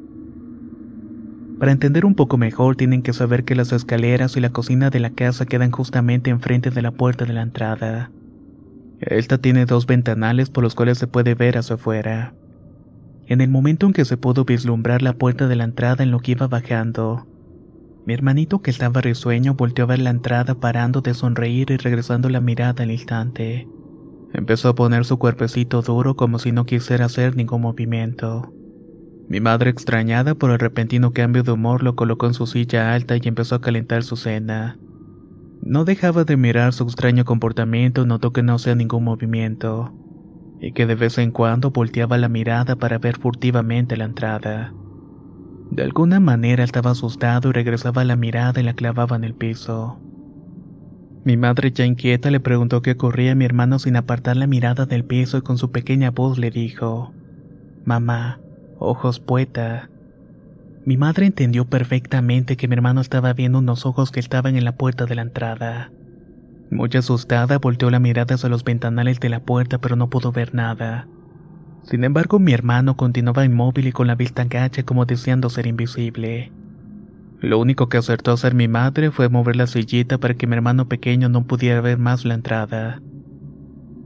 Para 1.59 1.71
entender 1.71 2.07
un 2.07 2.15
poco 2.15 2.39
mejor 2.39 2.75
tienen 2.75 3.03
que 3.03 3.13
saber 3.13 3.43
que 3.43 3.53
las 3.53 3.71
escaleras 3.71 4.35
y 4.35 4.39
la 4.39 4.49
cocina 4.49 4.89
de 4.89 4.99
la 4.99 5.11
casa 5.11 5.45
quedan 5.45 5.69
justamente 5.69 6.31
enfrente 6.31 6.71
de 6.71 6.81
la 6.81 6.89
puerta 6.89 7.25
de 7.25 7.33
la 7.33 7.43
entrada. 7.43 8.09
Esta 8.99 9.37
tiene 9.37 9.67
dos 9.67 9.85
ventanales 9.85 10.49
por 10.49 10.63
los 10.63 10.73
cuales 10.73 10.97
se 10.97 11.05
puede 11.05 11.35
ver 11.35 11.55
hacia 11.55 11.75
afuera. 11.75 12.33
En 13.27 13.39
el 13.39 13.51
momento 13.51 13.85
en 13.85 13.93
que 13.93 14.05
se 14.05 14.17
pudo 14.17 14.45
vislumbrar 14.45 15.03
la 15.03 15.13
puerta 15.13 15.47
de 15.47 15.55
la 15.55 15.65
entrada 15.65 16.03
en 16.03 16.09
lo 16.09 16.19
que 16.19 16.31
iba 16.31 16.47
bajando, 16.47 17.27
mi 18.07 18.15
hermanito 18.15 18.63
que 18.63 18.71
estaba 18.71 19.01
risueño 19.01 19.53
volteó 19.53 19.85
a 19.85 19.89
ver 19.89 19.99
la 19.99 20.09
entrada 20.09 20.55
parando 20.55 21.01
de 21.01 21.13
sonreír 21.13 21.69
y 21.69 21.77
regresando 21.77 22.27
la 22.29 22.41
mirada 22.41 22.81
al 22.81 22.89
instante. 22.89 23.67
Empezó 24.33 24.69
a 24.69 24.75
poner 24.75 25.05
su 25.05 25.17
cuerpecito 25.17 25.81
duro 25.81 26.15
como 26.15 26.39
si 26.39 26.51
no 26.51 26.65
quisiera 26.65 27.05
hacer 27.05 27.35
ningún 27.35 27.61
movimiento. 27.61 28.53
Mi 29.27 29.39
madre, 29.39 29.69
extrañada 29.69 30.35
por 30.35 30.51
el 30.51 30.59
repentino 30.59 31.13
cambio 31.13 31.43
de 31.43 31.51
humor, 31.51 31.83
lo 31.83 31.95
colocó 31.95 32.27
en 32.27 32.33
su 32.33 32.47
silla 32.47 32.93
alta 32.93 33.15
y 33.15 33.21
empezó 33.25 33.55
a 33.55 33.61
calentar 33.61 34.03
su 34.03 34.15
cena. 34.15 34.77
No 35.61 35.85
dejaba 35.85 36.23
de 36.23 36.37
mirar 36.37 36.73
su 36.73 36.83
extraño 36.83 37.25
comportamiento, 37.25 38.05
notó 38.05 38.33
que 38.33 38.43
no 38.43 38.55
hacía 38.55 38.75
ningún 38.75 39.03
movimiento, 39.03 39.93
y 40.59 40.71
que 40.71 40.85
de 40.85 40.95
vez 40.95 41.17
en 41.17 41.31
cuando 41.31 41.71
volteaba 41.71 42.17
la 42.17 42.29
mirada 42.29 42.75
para 42.75 42.97
ver 42.97 43.17
furtivamente 43.17 43.97
la 43.97 44.05
entrada. 44.05 44.73
De 45.69 45.83
alguna 45.83 46.19
manera 46.19 46.63
estaba 46.63 46.91
asustado 46.91 47.49
y 47.49 47.51
regresaba 47.51 48.03
la 48.03 48.15
mirada 48.15 48.59
y 48.59 48.63
la 48.63 48.73
clavaba 48.73 49.15
en 49.15 49.23
el 49.23 49.35
piso. 49.35 49.99
Mi 51.23 51.35
madre 51.35 51.71
ya 51.71 51.85
inquieta 51.85 52.31
le 52.31 52.39
preguntó 52.39 52.81
qué 52.81 52.91
ocurría 52.91 53.33
a 53.33 53.35
mi 53.35 53.45
hermano 53.45 53.77
sin 53.79 53.95
apartar 53.95 54.37
la 54.37 54.47
mirada 54.47 54.85
del 54.85 55.03
piso 55.03 55.37
y 55.37 55.41
con 55.41 55.57
su 55.57 55.71
pequeña 55.71 56.11
voz 56.11 56.37
le 56.37 56.49
dijo, 56.49 57.13
Mamá, 57.83 58.39
ojos 58.79 59.19
poeta. 59.19 59.89
Mi 60.85 60.95
madre 60.95 61.25
entendió 61.25 61.65
perfectamente 61.65 62.55
que 62.55 62.67
mi 62.67 62.75
hermano 62.75 63.01
estaba 63.01 63.33
viendo 63.33 63.59
unos 63.59 63.85
ojos 63.85 64.11
que 64.11 64.19
estaban 64.19 64.55
en 64.55 64.63
la 64.63 64.75
puerta 64.75 65.05
de 65.05 65.15
la 65.15 65.23
entrada. 65.23 65.91
Muy 66.71 66.89
asustada, 66.95 67.57
volteó 67.57 67.89
la 67.89 67.99
mirada 67.99 68.35
hacia 68.35 68.49
los 68.49 68.63
ventanales 68.63 69.19
de 69.19 69.29
la 69.29 69.41
puerta, 69.41 69.79
pero 69.79 69.95
no 69.95 70.09
pudo 70.09 70.31
ver 70.31 70.53
nada. 70.53 71.07
Sin 71.83 72.03
embargo, 72.03 72.39
mi 72.39 72.53
hermano 72.53 72.95
continuaba 72.95 73.45
inmóvil 73.45 73.87
y 73.87 73.91
con 73.91 74.07
la 74.07 74.15
vista 74.15 74.45
gacha 74.45 74.83
como 74.83 75.05
deseando 75.05 75.49
ser 75.49 75.67
invisible. 75.67 76.51
Lo 77.41 77.57
único 77.57 77.87
que 77.87 77.97
acertó 77.97 78.31
a 78.31 78.33
hacer 78.33 78.53
mi 78.53 78.67
madre 78.67 79.11
fue 79.11 79.29
mover 79.29 79.55
la 79.55 79.67
sillita 79.67 80.17
para 80.17 80.33
que 80.33 80.45
mi 80.45 80.55
hermano 80.55 80.89
pequeño 80.89 81.29
no 81.29 81.47
pudiera 81.47 81.79
ver 81.79 81.97
más 81.97 82.25
la 82.25 82.33
entrada. 82.33 83.01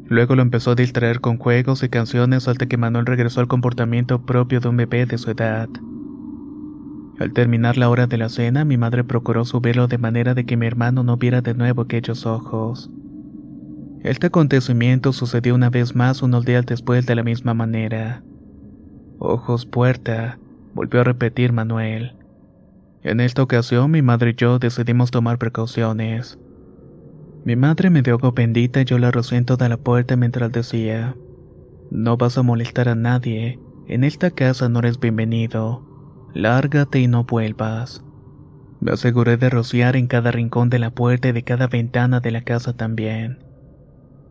Luego 0.08 0.36
lo 0.36 0.44
empezó 0.44 0.72
a 0.72 0.76
distraer 0.76 1.22
con 1.22 1.38
juegos 1.38 1.82
y 1.82 1.90
canciones 1.90 2.48
hasta 2.48 2.68
que 2.68 2.78
Manuel 2.78 3.08
regresó 3.08 3.40
al 3.40 3.48
comportamiento 3.48 4.24
propio 4.26 4.60
de 4.60 4.70
un 4.70 4.78
bebé 4.78 5.08
de 5.08 5.18
su 5.18 5.32
edad. 5.32 5.68
Al 7.20 7.34
terminar 7.34 7.78
la 7.78 7.90
hora 7.90 8.06
de 8.06 8.18
la 8.18 8.30
cena, 8.30 8.66
mi 8.66 8.78
madre 8.78 9.04
procuró 9.04 9.46
subirlo 9.46 9.88
de 9.88 9.98
manera 9.98 10.36
de 10.36 10.46
que 10.46 10.58
mi 10.58 10.68
hermano 10.68 11.04
no 11.04 11.18
viera 11.18 11.42
de 11.42 11.56
nuevo 11.56 11.84
aquellos 11.84 12.28
ojos. 12.28 12.92
Este 14.04 14.28
acontecimiento 14.28 15.14
sucedió 15.14 15.56
una 15.56 15.70
vez 15.70 15.96
más 15.96 16.22
unos 16.22 16.46
días 16.46 16.66
después 16.66 17.06
de 17.06 17.16
la 17.16 17.24
misma 17.24 17.54
manera. 17.54 18.22
Ojos 19.18 19.66
puerta, 19.66 20.38
volvió 20.74 21.02
a 21.02 21.06
repetir 21.06 21.54
Manuel. 21.54 22.23
En 23.04 23.20
esta 23.20 23.44
ocasión 23.44 23.92
mi 23.92 24.02
madre 24.02 24.30
y 24.30 24.36
yo 24.36 24.60
decidimos 24.60 25.12
tomar 25.12 25.38
precauciones. 25.38 26.40
Mi 27.44 27.58
madre 27.58 27.90
me 27.90 28.02
dio 28.02 28.14
agua 28.14 28.32
bendita 28.34 28.80
y 28.80 28.86
yo 28.86 28.98
la 28.98 29.12
rocé 29.12 29.36
en 29.36 29.44
toda 29.44 29.68
la 29.68 29.76
puerta 29.76 30.16
mientras 30.16 30.54
decía, 30.54 31.18
No 31.92 32.16
vas 32.16 32.38
a 32.38 32.44
molestar 32.44 32.88
a 32.88 32.96
nadie, 32.96 33.60
en 33.88 34.06
esta 34.06 34.32
casa 34.32 34.70
no 34.70 34.80
eres 34.80 35.02
bienvenido, 35.02 35.86
lárgate 36.34 37.02
y 37.02 37.08
no 37.08 37.26
vuelvas. 37.26 38.06
Me 38.80 38.94
aseguré 38.94 39.36
de 39.36 39.50
rociar 39.50 39.98
en 39.98 40.08
cada 40.08 40.32
rincón 40.32 40.70
de 40.70 40.80
la 40.80 40.92
puerta 40.92 41.28
y 41.28 41.32
de 41.34 41.44
cada 41.44 41.68
ventana 41.68 42.22
de 42.22 42.32
la 42.32 42.42
casa 42.42 42.72
también. 42.72 43.44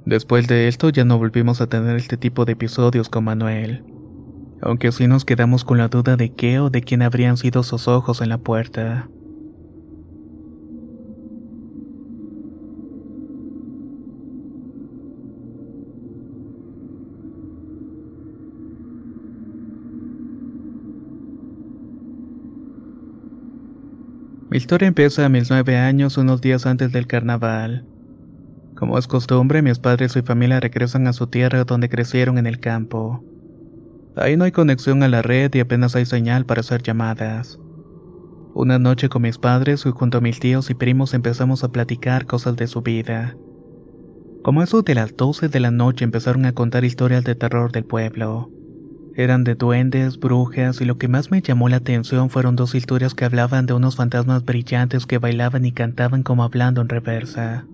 Después 0.07 0.49
de 0.49 0.69
esto 0.69 0.89
ya 0.89 1.05
no 1.05 1.19
volvimos 1.19 1.61
a 1.61 1.67
tener 1.67 1.97
este 1.97 2.17
tipo 2.17 2.47
de 2.47 2.53
episodios 2.53 3.11
con 3.11 3.25
Manuel, 3.25 3.85
aunque 4.63 4.93
sí 4.93 5.09
nos 5.09 5.25
quedamos 5.25 5.65
con 5.65 5.79
la 5.79 5.89
duda 5.89 6.17
de 6.17 6.33
qué 6.33 6.61
o 6.61 6.71
de 6.71 6.83
quién 6.83 7.03
habrían 7.03 7.37
sido 7.37 7.63
esos 7.63 7.89
ojos 7.89 8.21
en 8.21 8.29
la 8.29 8.39
puerta. 8.39 9.09
Mi 24.49 24.59
historia 24.59 24.87
empieza 24.87 25.25
a 25.25 25.31
mis 25.31 25.49
nueve 25.49 25.79
años, 25.79 26.19
unos 26.19 26.43
días 26.43 26.67
antes 26.67 26.93
del 26.93 27.07
carnaval. 27.07 27.87
Como 28.75 28.99
es 28.99 29.07
costumbre, 29.07 29.63
mis 29.63 29.79
padres 29.79 30.15
y 30.15 30.21
familia 30.21 30.61
regresan 30.61 31.07
a 31.07 31.15
su 31.15 31.27
tierra 31.27 31.65
donde 31.65 31.89
crecieron 31.89 32.37
en 32.37 32.47
el 32.47 32.61
campo. 32.61 33.25
Ahí 34.17 34.37
no 34.37 34.45
hay 34.45 34.53
conexión 34.53 35.03
a 35.03 35.09
la 35.09 35.23
red 35.23 35.55
y 35.55 35.61
apenas 35.61 35.97
hay 35.97 36.05
señal 36.05 36.45
para 36.45 36.61
hacer 36.61 36.83
llamadas. 36.83 37.59
Una 38.55 38.79
noche 38.79 39.09
con 39.09 39.23
mis 39.23 39.39
padres 39.39 39.87
y 39.87 39.91
junto 39.91 40.19
a 40.19 40.21
mis 40.21 40.39
tíos 40.39 40.69
y 40.69 40.75
primos 40.75 41.15
empezamos 41.15 41.65
a 41.65 41.73
platicar 41.73 42.27
cosas 42.27 42.57
de 42.57 42.67
su 42.67 42.83
vida. 42.83 43.37
Como 44.43 44.63
eso 44.63 44.83
de 44.83 44.95
las 44.95 45.17
12 45.17 45.49
de 45.49 45.61
la 45.61 45.71
noche 45.71 46.05
empezaron 46.05 46.45
a 46.45 46.53
contar 46.53 46.85
historias 46.85 47.25
de 47.25 47.35
terror 47.35 47.73
del 47.73 47.85
pueblo. 47.85 48.51
Eran 49.15 49.45
de 49.45 49.55
duendes, 49.55 50.19
brujas 50.19 50.81
y 50.81 50.85
lo 50.85 50.99
que 50.99 51.09
más 51.09 51.31
me 51.31 51.41
llamó 51.41 51.69
la 51.69 51.77
atención 51.77 52.29
fueron 52.29 52.57
dos 52.57 52.75
historias 52.75 53.15
que 53.15 53.25
hablaban 53.25 53.67
de 53.67 53.73
unos 53.73 53.97
fantasmas 53.97 54.45
brillantes 54.45 55.07
que 55.07 55.19
bailaban 55.19 55.65
y 55.65 55.73
cantaban 55.73 56.23
como 56.23 56.45
hablando 56.45 56.81
en 56.83 56.89
reversa. 56.89 57.67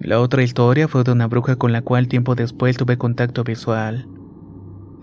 La 0.00 0.20
otra 0.20 0.42
historia 0.42 0.88
fue 0.88 1.04
de 1.04 1.12
una 1.12 1.28
bruja 1.28 1.56
con 1.56 1.72
la 1.72 1.80
cual 1.80 2.08
tiempo 2.08 2.34
después 2.34 2.76
tuve 2.76 2.98
contacto 2.98 3.44
visual. 3.44 4.06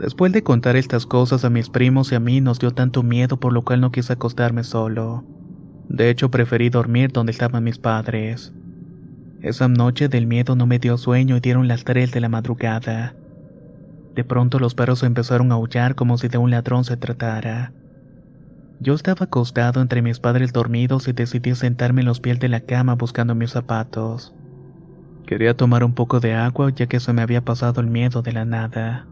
Después 0.02 0.32
de 0.32 0.42
contar 0.42 0.78
estas 0.78 1.06
cosas 1.06 1.46
a 1.46 1.52
mis 1.52 1.70
primos 1.70 2.12
y 2.12 2.16
a 2.16 2.20
mí 2.20 2.42
nos 2.42 2.58
dio 2.58 2.72
tanto 2.72 3.04
miedo 3.04 3.40
por 3.40 3.54
lo 3.54 3.62
cual 3.62 3.82
no 3.82 3.92
quise 3.92 4.14
acostarme 4.14 4.64
solo. 4.64 5.24
De 5.90 6.10
hecho 6.10 6.32
preferí 6.32 6.72
dormir 6.72 7.12
donde 7.12 7.32
estaban 7.32 7.64
mis 7.64 7.78
padres. 7.78 8.52
Esa 9.44 9.68
noche 9.68 10.10
del 10.10 10.26
miedo 10.26 10.56
no 10.56 10.66
me 10.66 10.80
dio 10.80 10.98
sueño 10.98 11.38
y 11.38 11.40
dieron 11.40 11.68
las 11.68 11.84
tres 11.84 12.12
de 12.12 12.20
la 12.20 12.30
madrugada. 12.30 13.14
De 14.16 14.24
pronto 14.24 14.58
los 14.58 14.74
perros 14.74 15.04
empezaron 15.04 15.52
a 15.52 15.56
aullar 15.56 15.94
como 15.94 16.18
si 16.18 16.30
de 16.30 16.40
un 16.40 16.50
ladrón 16.50 16.84
se 16.84 16.98
tratara. 16.98 17.72
Yo 18.80 18.96
estaba 18.96 19.26
acostado 19.26 19.82
entre 19.82 20.02
mis 20.02 20.20
padres 20.20 20.52
dormidos 20.52 21.08
y 21.10 21.14
decidí 21.14 21.54
sentarme 21.54 22.02
en 22.02 22.08
los 22.08 22.20
pies 22.20 22.40
de 22.40 22.50
la 22.50 22.62
cama 22.62 22.96
buscando 22.96 23.36
mis 23.36 23.52
zapatos. 23.52 24.34
Quería 25.28 25.56
tomar 25.56 25.84
un 25.84 25.94
poco 25.94 26.20
de 26.20 26.34
agua 26.34 26.72
ya 26.72 26.88
que 26.88 27.00
se 27.00 27.14
me 27.14 27.22
había 27.22 27.46
pasado 27.46 27.82
el 27.82 27.88
miedo 27.88 28.24
de 28.24 28.34
la 28.34 28.46
nada. 28.46 29.06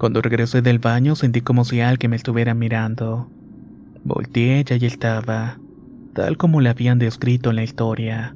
Cuando 0.00 0.22
regresé 0.22 0.62
del 0.62 0.78
baño 0.78 1.14
sentí 1.14 1.42
como 1.42 1.62
si 1.66 1.82
alguien 1.82 2.08
me 2.08 2.16
estuviera 2.16 2.54
mirando. 2.54 3.28
Volteé 4.02 4.64
y 4.66 4.72
allí 4.72 4.86
estaba, 4.86 5.58
tal 6.14 6.38
como 6.38 6.62
le 6.62 6.70
habían 6.70 6.98
descrito 6.98 7.50
en 7.50 7.56
la 7.56 7.64
historia. 7.64 8.34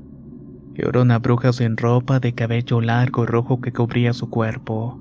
Era 0.75 1.01
una 1.01 1.21
bruja 1.21 1.55
sin 1.55 1.79
ropa 1.79 2.21
de 2.21 2.35
cabello 2.35 2.83
largo 2.83 3.23
y 3.23 3.27
rojo 3.29 3.63
que 3.63 3.73
cubría 3.73 4.13
su 4.13 4.29
cuerpo. 4.29 5.01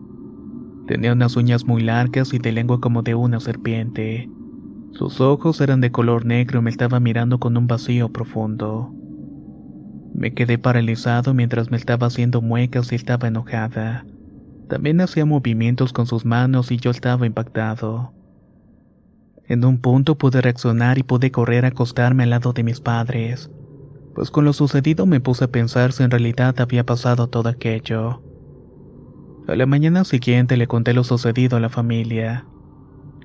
Tenía 0.87 1.11
unas 1.11 1.35
uñas 1.35 1.65
muy 1.65 1.83
largas 1.83 2.33
y 2.33 2.39
de 2.39 2.53
lengua 2.53 2.79
como 2.79 3.01
de 3.01 3.13
una 3.13 3.41
serpiente. 3.41 4.29
Sus 4.93 5.19
ojos 5.19 5.59
eran 5.59 5.81
de 5.81 5.91
color 5.91 6.25
negro 6.25 6.59
y 6.59 6.63
me 6.63 6.69
estaba 6.69 7.01
mirando 7.01 7.39
con 7.39 7.57
un 7.57 7.67
vacío 7.67 8.07
profundo. 8.07 8.95
Me 10.13 10.33
quedé 10.33 10.57
paralizado 10.57 11.33
mientras 11.33 11.71
me 11.71 11.75
estaba 11.75 12.07
haciendo 12.07 12.41
muecas 12.41 12.93
y 12.93 12.95
estaba 12.95 13.27
enojada. 13.27 14.05
También 14.73 15.01
hacía 15.01 15.23
movimientos 15.23 15.93
con 15.93 16.07
sus 16.07 16.25
manos 16.25 16.71
y 16.71 16.77
yo 16.77 16.89
estaba 16.89 17.27
impactado. 17.27 18.11
En 19.45 19.63
un 19.65 19.77
punto 19.77 20.17
pude 20.17 20.41
reaccionar 20.41 20.97
y 20.97 21.03
pude 21.03 21.29
correr 21.29 21.65
a 21.65 21.67
acostarme 21.67 22.23
al 22.23 22.31
lado 22.31 22.53
de 22.53 22.63
mis 22.63 22.79
padres, 22.79 23.51
pues 24.15 24.31
con 24.31 24.45
lo 24.45 24.51
sucedido 24.51 25.05
me 25.05 25.19
puse 25.19 25.43
a 25.43 25.51
pensar 25.51 25.91
si 25.91 26.01
en 26.01 26.09
realidad 26.09 26.59
había 26.59 26.83
pasado 26.87 27.27
todo 27.27 27.49
aquello. 27.49 28.23
A 29.47 29.55
la 29.55 29.67
mañana 29.67 30.05
siguiente 30.05 30.57
le 30.57 30.65
conté 30.65 30.95
lo 30.95 31.03
sucedido 31.03 31.57
a 31.57 31.59
la 31.59 31.69
familia. 31.69 32.47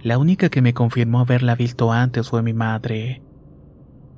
La 0.02 0.18
única 0.18 0.50
que 0.50 0.60
me 0.60 0.74
confirmó 0.74 1.20
haberla 1.20 1.54
visto 1.54 1.92
antes 1.92 2.28
fue 2.28 2.42
mi 2.42 2.52
madre. 2.52 3.22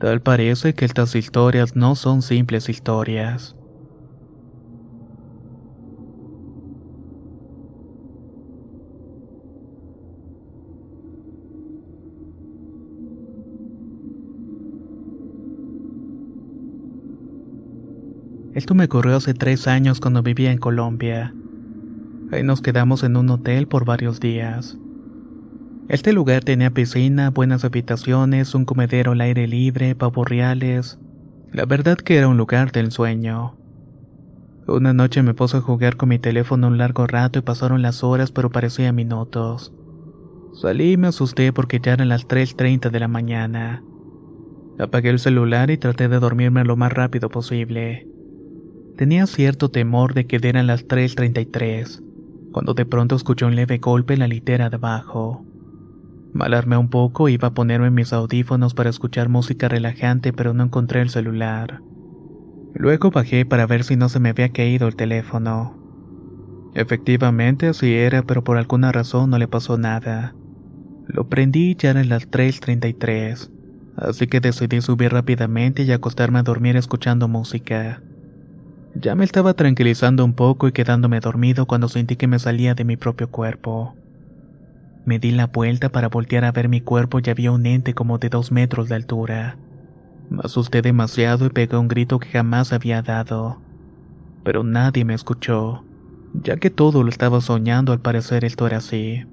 Tal 0.00 0.20
parece 0.20 0.74
que 0.74 0.84
estas 0.84 1.14
historias 1.14 1.76
no 1.76 1.94
son 1.94 2.22
simples 2.22 2.68
historias. 2.68 3.54
Esto 18.60 18.74
me 18.74 18.84
ocurrió 18.84 19.16
hace 19.16 19.32
tres 19.32 19.66
años 19.66 20.00
cuando 20.00 20.22
vivía 20.22 20.52
en 20.52 20.58
Colombia. 20.58 21.32
Ahí 22.30 22.42
nos 22.42 22.60
quedamos 22.60 23.02
en 23.04 23.16
un 23.16 23.30
hotel 23.30 23.66
por 23.66 23.86
varios 23.86 24.20
días. 24.20 24.76
Este 25.88 26.12
lugar 26.12 26.44
tenía 26.44 26.70
piscina, 26.70 27.30
buenas 27.30 27.64
habitaciones, 27.64 28.54
un 28.54 28.66
comedero 28.66 29.12
al 29.12 29.22
aire 29.22 29.46
libre, 29.46 29.94
pavos 29.94 30.28
reales. 30.28 30.98
La 31.50 31.64
verdad 31.64 31.96
que 31.96 32.18
era 32.18 32.28
un 32.28 32.36
lugar 32.36 32.70
del 32.70 32.92
sueño. 32.92 33.56
Una 34.66 34.92
noche 34.92 35.22
me 35.22 35.32
puse 35.32 35.56
a 35.56 35.62
jugar 35.62 35.96
con 35.96 36.10
mi 36.10 36.18
teléfono 36.18 36.66
un 36.66 36.76
largo 36.76 37.06
rato 37.06 37.38
y 37.38 37.42
pasaron 37.42 37.80
las 37.80 38.04
horas 38.04 38.30
pero 38.30 38.50
parecían 38.50 38.94
minutos. 38.94 39.72
Salí 40.52 40.92
y 40.92 40.96
me 40.98 41.08
asusté 41.08 41.54
porque 41.54 41.80
ya 41.80 41.94
eran 41.94 42.10
las 42.10 42.28
3.30 42.28 42.90
de 42.90 43.00
la 43.00 43.08
mañana. 43.08 43.82
Apagué 44.78 45.08
el 45.08 45.18
celular 45.18 45.70
y 45.70 45.78
traté 45.78 46.08
de 46.08 46.18
dormirme 46.18 46.62
lo 46.64 46.76
más 46.76 46.92
rápido 46.92 47.30
posible. 47.30 48.06
Tenía 49.00 49.26
cierto 49.26 49.70
temor 49.70 50.12
de 50.12 50.26
que 50.26 50.38
eran 50.46 50.66
las 50.66 50.86
3.33, 50.86 52.02
cuando 52.52 52.74
de 52.74 52.84
pronto 52.84 53.16
escuché 53.16 53.46
un 53.46 53.56
leve 53.56 53.78
golpe 53.78 54.12
en 54.12 54.20
la 54.20 54.28
litera 54.28 54.68
de 54.68 54.76
abajo. 54.76 55.42
Malarme 56.34 56.76
un 56.76 56.90
poco 56.90 57.30
iba 57.30 57.48
a 57.48 57.54
ponerme 57.54 57.90
mis 57.90 58.12
audífonos 58.12 58.74
para 58.74 58.90
escuchar 58.90 59.30
música 59.30 59.68
relajante, 59.70 60.34
pero 60.34 60.52
no 60.52 60.64
encontré 60.64 61.00
el 61.00 61.08
celular. 61.08 61.80
Luego 62.74 63.10
bajé 63.10 63.46
para 63.46 63.66
ver 63.66 63.84
si 63.84 63.96
no 63.96 64.10
se 64.10 64.20
me 64.20 64.28
había 64.28 64.50
caído 64.50 64.86
el 64.86 64.96
teléfono. 64.96 65.78
Efectivamente 66.74 67.68
así 67.68 67.94
era, 67.94 68.24
pero 68.24 68.44
por 68.44 68.58
alguna 68.58 68.92
razón 68.92 69.30
no 69.30 69.38
le 69.38 69.48
pasó 69.48 69.78
nada. 69.78 70.34
Lo 71.06 71.26
prendí 71.26 71.74
ya 71.74 71.92
eran 71.92 72.10
las 72.10 72.30
3.33, 72.30 73.50
así 73.96 74.26
que 74.26 74.40
decidí 74.40 74.82
subir 74.82 75.10
rápidamente 75.10 75.84
y 75.84 75.92
acostarme 75.92 76.40
a 76.40 76.42
dormir 76.42 76.76
escuchando 76.76 77.28
música. 77.28 78.02
Ya 78.94 79.14
me 79.14 79.24
estaba 79.24 79.54
tranquilizando 79.54 80.24
un 80.24 80.34
poco 80.34 80.66
y 80.66 80.72
quedándome 80.72 81.20
dormido 81.20 81.66
cuando 81.66 81.88
sentí 81.88 82.16
que 82.16 82.26
me 82.26 82.38
salía 82.38 82.74
de 82.74 82.84
mi 82.84 82.96
propio 82.96 83.30
cuerpo. 83.30 83.94
Me 85.04 85.18
di 85.18 85.30
la 85.30 85.46
vuelta 85.46 85.90
para 85.90 86.08
voltear 86.08 86.44
a 86.44 86.52
ver 86.52 86.68
mi 86.68 86.80
cuerpo 86.80 87.20
y 87.20 87.30
había 87.30 87.52
un 87.52 87.66
ente 87.66 87.94
como 87.94 88.18
de 88.18 88.28
dos 88.28 88.52
metros 88.52 88.88
de 88.88 88.96
altura. 88.96 89.56
Me 90.28 90.40
asusté 90.44 90.82
demasiado 90.82 91.46
y 91.46 91.50
pegué 91.50 91.76
un 91.76 91.88
grito 91.88 92.18
que 92.18 92.28
jamás 92.28 92.72
había 92.72 93.02
dado. 93.02 93.60
Pero 94.44 94.64
nadie 94.64 95.04
me 95.04 95.14
escuchó, 95.14 95.84
ya 96.34 96.56
que 96.56 96.70
todo 96.70 97.02
lo 97.02 97.10
estaba 97.10 97.40
soñando 97.40 97.92
al 97.92 98.00
parecer 98.00 98.44
esto 98.44 98.66
era 98.66 98.78
así. 98.78 99.24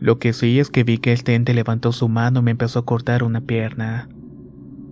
Lo 0.00 0.18
que 0.18 0.32
sí 0.32 0.58
es 0.60 0.70
que 0.70 0.84
vi 0.84 0.98
que 0.98 1.12
este 1.12 1.34
ente 1.34 1.54
levantó 1.54 1.92
su 1.92 2.08
mano 2.08 2.40
y 2.40 2.42
me 2.42 2.50
empezó 2.50 2.80
a 2.80 2.84
cortar 2.84 3.24
una 3.24 3.40
pierna. 3.40 4.08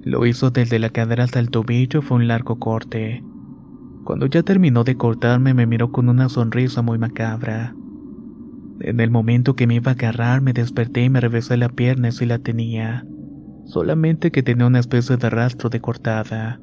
Lo 0.02 0.26
hizo 0.26 0.50
desde 0.50 0.78
la 0.78 0.90
cadera 0.90 1.24
hasta 1.24 1.38
el 1.38 1.50
tobillo 1.50 2.02
fue 2.02 2.16
un 2.16 2.28
largo 2.28 2.58
corte. 2.58 3.22
Cuando 4.12 4.26
ya 4.26 4.42
terminó 4.42 4.84
de 4.84 4.98
cortarme 4.98 5.54
me 5.54 5.64
miró 5.64 5.90
con 5.90 6.10
una 6.10 6.28
sonrisa 6.28 6.82
muy 6.82 6.98
macabra. 6.98 7.74
En 8.80 9.00
el 9.00 9.10
momento 9.10 9.56
que 9.56 9.66
me 9.66 9.76
iba 9.76 9.92
a 9.92 9.94
agarrar, 9.94 10.42
me 10.42 10.52
desperté 10.52 11.04
y 11.04 11.08
me 11.08 11.18
revesé 11.18 11.56
la 11.56 11.70
pierna 11.70 12.12
si 12.12 12.26
la 12.26 12.38
tenía. 12.38 13.06
Solamente 13.64 14.30
que 14.30 14.42
tenía 14.42 14.66
una 14.66 14.80
especie 14.80 15.16
de 15.16 15.30
rastro 15.30 15.70
de 15.70 15.80
cortada. 15.80 16.60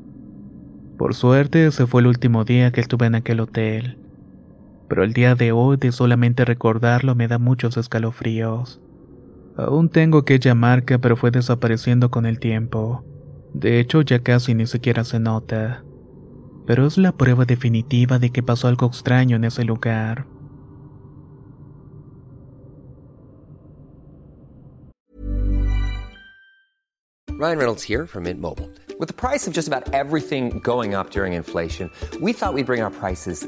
Por 0.99 1.15
suerte, 1.15 1.65
ese 1.65 1.87
fue 1.87 2.01
el 2.01 2.07
último 2.07 2.45
día 2.45 2.71
que 2.71 2.81
estuve 2.81 3.07
en 3.07 3.15
aquel 3.15 3.39
hotel. 3.39 3.97
Pero 4.87 5.03
el 5.03 5.13
día 5.13 5.33
de 5.33 5.51
hoy, 5.51 5.77
de 5.77 5.91
solamente 5.91 6.45
recordarlo, 6.45 7.15
me 7.15 7.27
da 7.27 7.39
muchos 7.39 7.77
escalofríos. 7.77 8.79
Aún 9.57 9.89
tengo 9.89 10.19
aquella 10.19 10.53
marca, 10.53 10.99
pero 10.99 11.17
fue 11.17 11.31
desapareciendo 11.31 12.11
con 12.11 12.27
el 12.27 12.37
tiempo. 12.37 13.03
De 13.55 13.79
hecho, 13.79 14.01
ya 14.03 14.19
casi 14.19 14.53
ni 14.53 14.67
siquiera 14.67 15.03
se 15.03 15.19
nota. 15.19 15.83
Pero 16.69 16.85
es 16.85 16.99
la 16.99 17.13
prueba 17.13 17.45
definitiva 17.45 18.19
de 18.19 18.29
que 18.29 18.43
pasó 18.43 18.67
algo 18.67 18.85
extraño 18.85 19.37
en 19.37 19.43
ese 19.43 19.63
lugar. 19.63 20.27
Ryan 27.39 27.57
Reynolds 27.57 27.81
here 27.81 28.05
from 28.05 28.25
Mint 28.25 28.39
Mobile. 28.39 28.69
With 28.99 29.07
the 29.07 29.15
price 29.15 29.47
of 29.47 29.55
just 29.55 29.67
about 29.67 29.91
everything 29.95 30.59
going 30.59 30.93
up 30.93 31.09
during 31.09 31.33
inflation, 31.33 31.89
we 32.21 32.33
thought 32.33 32.53
we'd 32.53 32.67
bring 32.67 32.83
our 32.83 32.91
prices 32.91 33.47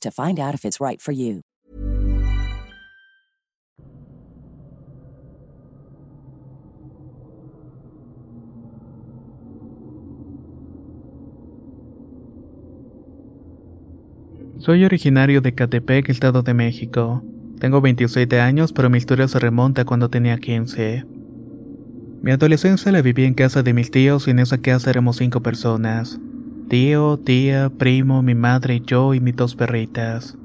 to 0.00 0.10
find 0.10 0.38
out 0.38 0.54
if 0.54 0.64
it's 0.64 0.80
right 0.80 1.00
for 1.00 1.12
you. 1.12 1.42
Soy 14.58 14.84
originario 14.84 15.40
de 15.40 15.54
Catepec, 15.54 16.08
Estado 16.08 16.42
de 16.42 16.54
México. 16.54 17.24
Tengo 17.58 17.80
27 17.80 18.40
años, 18.40 18.72
pero 18.72 18.90
mi 18.90 18.98
historia 18.98 19.26
se 19.26 19.40
remonta 19.40 19.84
cuando 19.84 20.08
tenía 20.08 20.38
15. 20.38 21.04
Mi 22.22 22.30
adolescencia 22.30 22.92
la 22.92 23.02
viví 23.02 23.24
en 23.24 23.34
casa 23.34 23.64
de 23.64 23.72
mis 23.72 23.90
tíos 23.90 24.28
y 24.28 24.30
en 24.30 24.38
esa 24.38 24.58
casa 24.58 24.90
éramos 24.90 25.16
cinco 25.16 25.42
personas. 25.42 26.20
Tío, 26.68 27.18
tía, 27.18 27.70
primo, 27.70 28.22
mi 28.22 28.34
madre, 28.34 28.80
yo 28.80 29.14
y 29.14 29.20
mis 29.20 29.36
dos 29.36 29.54
perritas. 29.56 30.36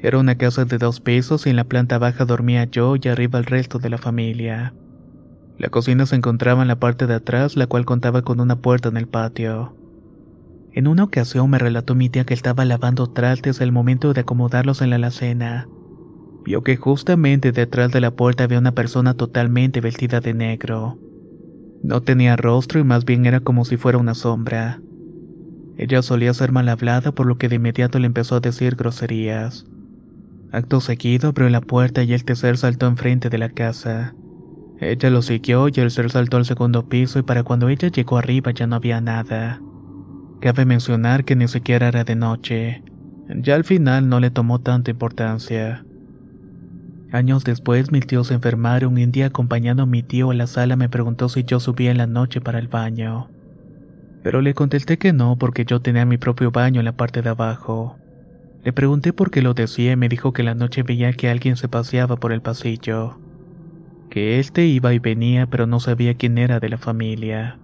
Era 0.00 0.18
una 0.18 0.36
casa 0.36 0.64
de 0.64 0.78
dos 0.78 1.00
pisos 1.00 1.46
y 1.46 1.50
en 1.50 1.56
la 1.56 1.64
planta 1.64 1.98
baja 1.98 2.24
dormía 2.24 2.64
yo 2.64 2.96
y 2.96 3.08
arriba 3.08 3.38
el 3.38 3.44
resto 3.44 3.78
de 3.78 3.90
la 3.90 3.98
familia. 3.98 4.74
La 5.58 5.68
cocina 5.68 6.06
se 6.06 6.16
encontraba 6.16 6.62
en 6.62 6.68
la 6.68 6.78
parte 6.78 7.06
de 7.06 7.14
atrás, 7.14 7.56
la 7.56 7.66
cual 7.66 7.84
contaba 7.84 8.22
con 8.22 8.40
una 8.40 8.56
puerta 8.56 8.88
en 8.88 8.96
el 8.96 9.08
patio. 9.08 9.76
En 10.72 10.86
una 10.86 11.04
ocasión 11.04 11.48
me 11.50 11.58
relató 11.58 11.94
mi 11.94 12.08
tía 12.08 12.24
que 12.24 12.34
estaba 12.34 12.64
lavando 12.64 13.06
trastes 13.06 13.60
al 13.60 13.72
momento 13.72 14.12
de 14.12 14.20
acomodarlos 14.20 14.82
en 14.82 14.90
la 14.90 14.96
alacena 14.96 15.66
vio 16.46 16.62
que 16.62 16.76
justamente 16.76 17.50
detrás 17.50 17.90
de 17.90 18.00
la 18.00 18.12
puerta 18.12 18.44
había 18.44 18.60
una 18.60 18.72
persona 18.72 19.14
totalmente 19.14 19.80
vestida 19.80 20.20
de 20.20 20.32
negro. 20.32 20.96
No 21.82 22.02
tenía 22.02 22.36
rostro 22.36 22.78
y 22.78 22.84
más 22.84 23.04
bien 23.04 23.26
era 23.26 23.40
como 23.40 23.64
si 23.64 23.76
fuera 23.76 23.98
una 23.98 24.14
sombra. 24.14 24.80
Ella 25.78 26.02
solía 26.02 26.32
ser 26.32 26.52
mal 26.52 26.68
hablada 26.68 27.12
por 27.12 27.26
lo 27.26 27.36
que 27.38 27.48
de 27.48 27.56
inmediato 27.56 27.98
le 27.98 28.06
empezó 28.06 28.36
a 28.36 28.40
decir 28.40 28.76
groserías. 28.76 29.66
Acto 30.52 30.80
seguido 30.80 31.28
abrió 31.28 31.48
la 31.50 31.60
puerta 31.60 32.02
y 32.02 32.12
el 32.12 32.24
tercer 32.24 32.56
saltó 32.56 32.86
enfrente 32.86 33.28
de 33.28 33.38
la 33.38 33.50
casa. 33.50 34.14
Ella 34.80 35.10
lo 35.10 35.22
siguió 35.22 35.68
y 35.68 35.72
el 35.76 35.90
ser 35.90 36.10
saltó 36.10 36.36
al 36.36 36.44
segundo 36.44 36.88
piso 36.88 37.18
y 37.18 37.22
para 37.22 37.42
cuando 37.42 37.68
ella 37.68 37.88
llegó 37.88 38.18
arriba 38.18 38.52
ya 38.52 38.66
no 38.66 38.76
había 38.76 39.00
nada. 39.00 39.60
Cabe 40.40 40.64
mencionar 40.64 41.24
que 41.24 41.36
ni 41.36 41.48
siquiera 41.48 41.88
era 41.88 42.04
de 42.04 42.14
noche. 42.14 42.82
Ya 43.28 43.54
al 43.54 43.64
final 43.64 44.08
no 44.08 44.20
le 44.20 44.30
tomó 44.30 44.60
tanta 44.60 44.90
importancia. 44.90 45.84
Años 47.12 47.44
después, 47.44 47.92
mis 47.92 48.06
tíos 48.06 48.28
se 48.28 48.34
enfermaron 48.34 48.98
y 48.98 49.04
un 49.04 49.12
día 49.12 49.26
acompañando 49.26 49.84
a 49.84 49.86
mi 49.86 50.02
tío 50.02 50.30
a 50.30 50.34
la 50.34 50.46
sala 50.46 50.76
me 50.76 50.88
preguntó 50.88 51.28
si 51.28 51.44
yo 51.44 51.60
subía 51.60 51.90
en 51.90 51.98
la 51.98 52.06
noche 52.06 52.40
para 52.40 52.58
el 52.58 52.68
baño. 52.68 53.28
Pero 54.26 54.40
le 54.40 54.54
contesté 54.54 54.98
que 54.98 55.12
no 55.12 55.36
porque 55.38 55.64
yo 55.64 55.80
tenía 55.80 56.04
mi 56.04 56.18
propio 56.18 56.50
baño 56.50 56.80
en 56.80 56.84
la 56.86 56.96
parte 56.96 57.22
de 57.22 57.28
abajo. 57.28 57.96
Le 58.64 58.72
pregunté 58.72 59.12
por 59.12 59.30
qué 59.30 59.40
lo 59.40 59.54
decía 59.54 59.92
y 59.92 59.96
me 59.96 60.08
dijo 60.08 60.32
que 60.32 60.42
la 60.42 60.56
noche 60.56 60.82
veía 60.82 61.12
que 61.12 61.28
alguien 61.28 61.56
se 61.56 61.68
paseaba 61.68 62.16
por 62.16 62.32
el 62.32 62.42
pasillo. 62.42 63.20
Que 64.10 64.40
éste 64.40 64.66
iba 64.66 64.92
y 64.92 64.98
venía 64.98 65.46
pero 65.46 65.68
no 65.68 65.78
sabía 65.78 66.14
quién 66.14 66.38
era 66.38 66.58
de 66.58 66.68
la 66.68 66.76
familia. 66.76 67.60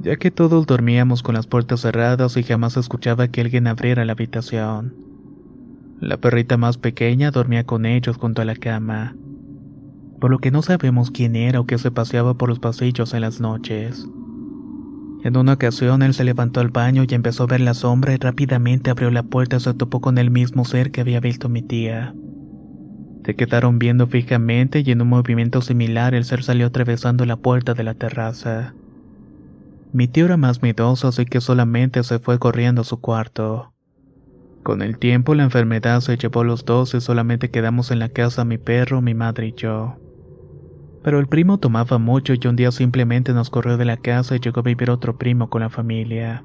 Ya 0.00 0.14
que 0.14 0.30
todos 0.30 0.66
dormíamos 0.68 1.24
con 1.24 1.34
las 1.34 1.48
puertas 1.48 1.80
cerradas 1.80 2.36
y 2.36 2.44
jamás 2.44 2.76
escuchaba 2.76 3.26
que 3.26 3.40
alguien 3.40 3.66
abriera 3.66 4.04
la 4.04 4.12
habitación. 4.12 4.94
La 5.98 6.18
perrita 6.18 6.56
más 6.56 6.78
pequeña 6.78 7.32
dormía 7.32 7.64
con 7.64 7.86
ellos 7.86 8.18
junto 8.18 8.40
a 8.40 8.44
la 8.44 8.54
cama, 8.54 9.16
por 10.20 10.30
lo 10.30 10.38
que 10.38 10.52
no 10.52 10.62
sabemos 10.62 11.10
quién 11.10 11.34
era 11.34 11.58
o 11.58 11.66
qué 11.66 11.76
se 11.76 11.90
paseaba 11.90 12.34
por 12.34 12.50
los 12.50 12.60
pasillos 12.60 13.14
en 13.14 13.22
las 13.22 13.40
noches. 13.40 14.06
En 15.26 15.36
una 15.36 15.54
ocasión 15.54 16.02
él 16.02 16.14
se 16.14 16.22
levantó 16.22 16.60
al 16.60 16.68
baño 16.68 17.02
y 17.02 17.12
empezó 17.12 17.42
a 17.42 17.46
ver 17.48 17.60
la 17.60 17.74
sombra 17.74 18.14
y 18.14 18.16
rápidamente 18.16 18.90
abrió 18.90 19.10
la 19.10 19.24
puerta 19.24 19.56
y 19.56 19.60
se 19.60 19.74
topó 19.74 20.00
con 20.00 20.18
el 20.18 20.30
mismo 20.30 20.64
ser 20.64 20.92
que 20.92 21.00
había 21.00 21.18
visto 21.18 21.48
mi 21.48 21.62
tía. 21.62 22.14
Se 23.24 23.34
quedaron 23.34 23.80
viendo 23.80 24.06
fijamente 24.06 24.84
y 24.86 24.92
en 24.92 25.02
un 25.02 25.08
movimiento 25.08 25.62
similar 25.62 26.14
el 26.14 26.24
ser 26.24 26.44
salió 26.44 26.66
atravesando 26.66 27.26
la 27.26 27.34
puerta 27.34 27.74
de 27.74 27.82
la 27.82 27.94
terraza. 27.94 28.74
Mi 29.92 30.06
tío 30.06 30.26
era 30.26 30.36
más 30.36 30.62
miedoso 30.62 31.08
así 31.08 31.24
que 31.24 31.40
solamente 31.40 32.04
se 32.04 32.20
fue 32.20 32.38
corriendo 32.38 32.82
a 32.82 32.84
su 32.84 33.00
cuarto. 33.00 33.72
Con 34.62 34.80
el 34.80 34.96
tiempo 34.96 35.34
la 35.34 35.42
enfermedad 35.42 36.02
se 36.02 36.16
llevó 36.16 36.42
a 36.42 36.44
los 36.44 36.64
dos 36.64 36.94
y 36.94 37.00
solamente 37.00 37.50
quedamos 37.50 37.90
en 37.90 37.98
la 37.98 38.10
casa 38.10 38.44
mi 38.44 38.58
perro, 38.58 39.02
mi 39.02 39.14
madre 39.14 39.48
y 39.48 39.54
yo. 39.54 39.96
Pero 41.06 41.20
el 41.20 41.28
primo 41.28 41.58
tomaba 41.58 41.98
mucho 41.98 42.34
y 42.34 42.48
un 42.48 42.56
día 42.56 42.72
simplemente 42.72 43.32
nos 43.32 43.48
corrió 43.48 43.76
de 43.76 43.84
la 43.84 43.96
casa 43.96 44.34
y 44.34 44.40
llegó 44.40 44.58
a 44.58 44.64
vivir 44.64 44.90
otro 44.90 45.16
primo 45.16 45.48
con 45.48 45.60
la 45.60 45.68
familia. 45.70 46.42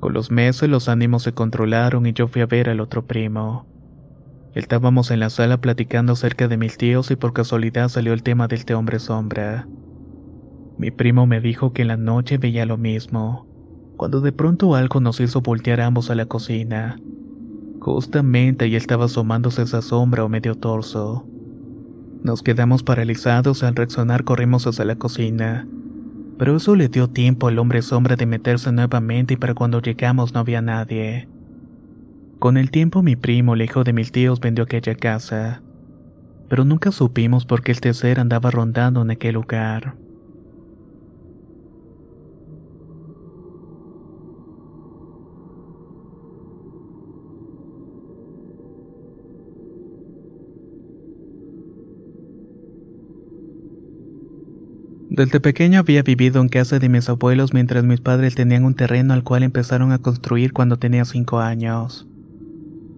Con 0.00 0.14
los 0.14 0.30
meses 0.30 0.66
los 0.70 0.88
ánimos 0.88 1.24
se 1.24 1.34
controlaron 1.34 2.06
y 2.06 2.14
yo 2.14 2.26
fui 2.26 2.40
a 2.40 2.46
ver 2.46 2.70
al 2.70 2.80
otro 2.80 3.04
primo. 3.04 3.66
Estábamos 4.54 5.10
en 5.10 5.20
la 5.20 5.28
sala 5.28 5.60
platicando 5.60 6.14
acerca 6.14 6.48
de 6.48 6.56
mis 6.56 6.78
tíos 6.78 7.10
y 7.10 7.16
por 7.16 7.34
casualidad 7.34 7.90
salió 7.90 8.14
el 8.14 8.22
tema 8.22 8.48
de 8.48 8.56
este 8.56 8.72
hombre 8.72 8.98
sombra. 8.98 9.68
Mi 10.78 10.90
primo 10.90 11.26
me 11.26 11.42
dijo 11.42 11.74
que 11.74 11.82
en 11.82 11.88
la 11.88 11.98
noche 11.98 12.38
veía 12.38 12.64
lo 12.64 12.78
mismo, 12.78 13.46
cuando 13.98 14.22
de 14.22 14.32
pronto 14.32 14.74
algo 14.74 15.00
nos 15.00 15.20
hizo 15.20 15.42
voltear 15.42 15.82
ambos 15.82 16.08
a 16.08 16.14
la 16.14 16.24
cocina. 16.24 16.98
Justamente 17.78 18.64
ahí 18.64 18.74
estaba 18.74 19.04
asomándose 19.04 19.60
esa 19.60 19.82
sombra 19.82 20.24
o 20.24 20.30
medio 20.30 20.54
torso. 20.54 21.26
Nos 22.22 22.42
quedamos 22.42 22.82
paralizados 22.82 23.62
al 23.62 23.74
reaccionar 23.74 24.24
corrimos 24.24 24.66
hacia 24.66 24.84
la 24.84 24.96
cocina. 24.96 25.66
Pero 26.38 26.56
eso 26.56 26.76
le 26.76 26.88
dio 26.88 27.08
tiempo 27.08 27.48
al 27.48 27.58
hombre 27.58 27.80
sombra 27.80 28.16
de 28.16 28.26
meterse 28.26 28.72
nuevamente 28.72 29.34
y 29.34 29.36
para 29.36 29.54
cuando 29.54 29.80
llegamos 29.80 30.34
no 30.34 30.40
había 30.40 30.60
nadie. 30.60 31.28
Con 32.38 32.56
el 32.56 32.70
tiempo 32.70 33.02
mi 33.02 33.16
primo, 33.16 33.54
el 33.54 33.62
hijo 33.62 33.84
de 33.84 33.92
mis 33.92 34.12
tíos, 34.12 34.40
vendió 34.40 34.64
aquella 34.64 34.94
casa. 34.94 35.62
Pero 36.48 36.64
nunca 36.64 36.92
supimos 36.92 37.46
por 37.46 37.62
qué 37.62 37.72
el 37.72 37.94
ser 37.94 38.20
andaba 38.20 38.50
rondando 38.50 39.02
en 39.02 39.10
aquel 39.10 39.34
lugar. 39.34 39.94
Desde 55.20 55.38
pequeño 55.38 55.80
había 55.80 56.02
vivido 56.02 56.40
en 56.40 56.48
casa 56.48 56.78
de 56.78 56.88
mis 56.88 57.10
abuelos 57.10 57.52
mientras 57.52 57.84
mis 57.84 58.00
padres 58.00 58.34
tenían 58.34 58.64
un 58.64 58.72
terreno 58.72 59.12
al 59.12 59.22
cual 59.22 59.42
empezaron 59.42 59.92
a 59.92 59.98
construir 59.98 60.54
cuando 60.54 60.78
tenía 60.78 61.04
cinco 61.04 61.40
años. 61.40 62.08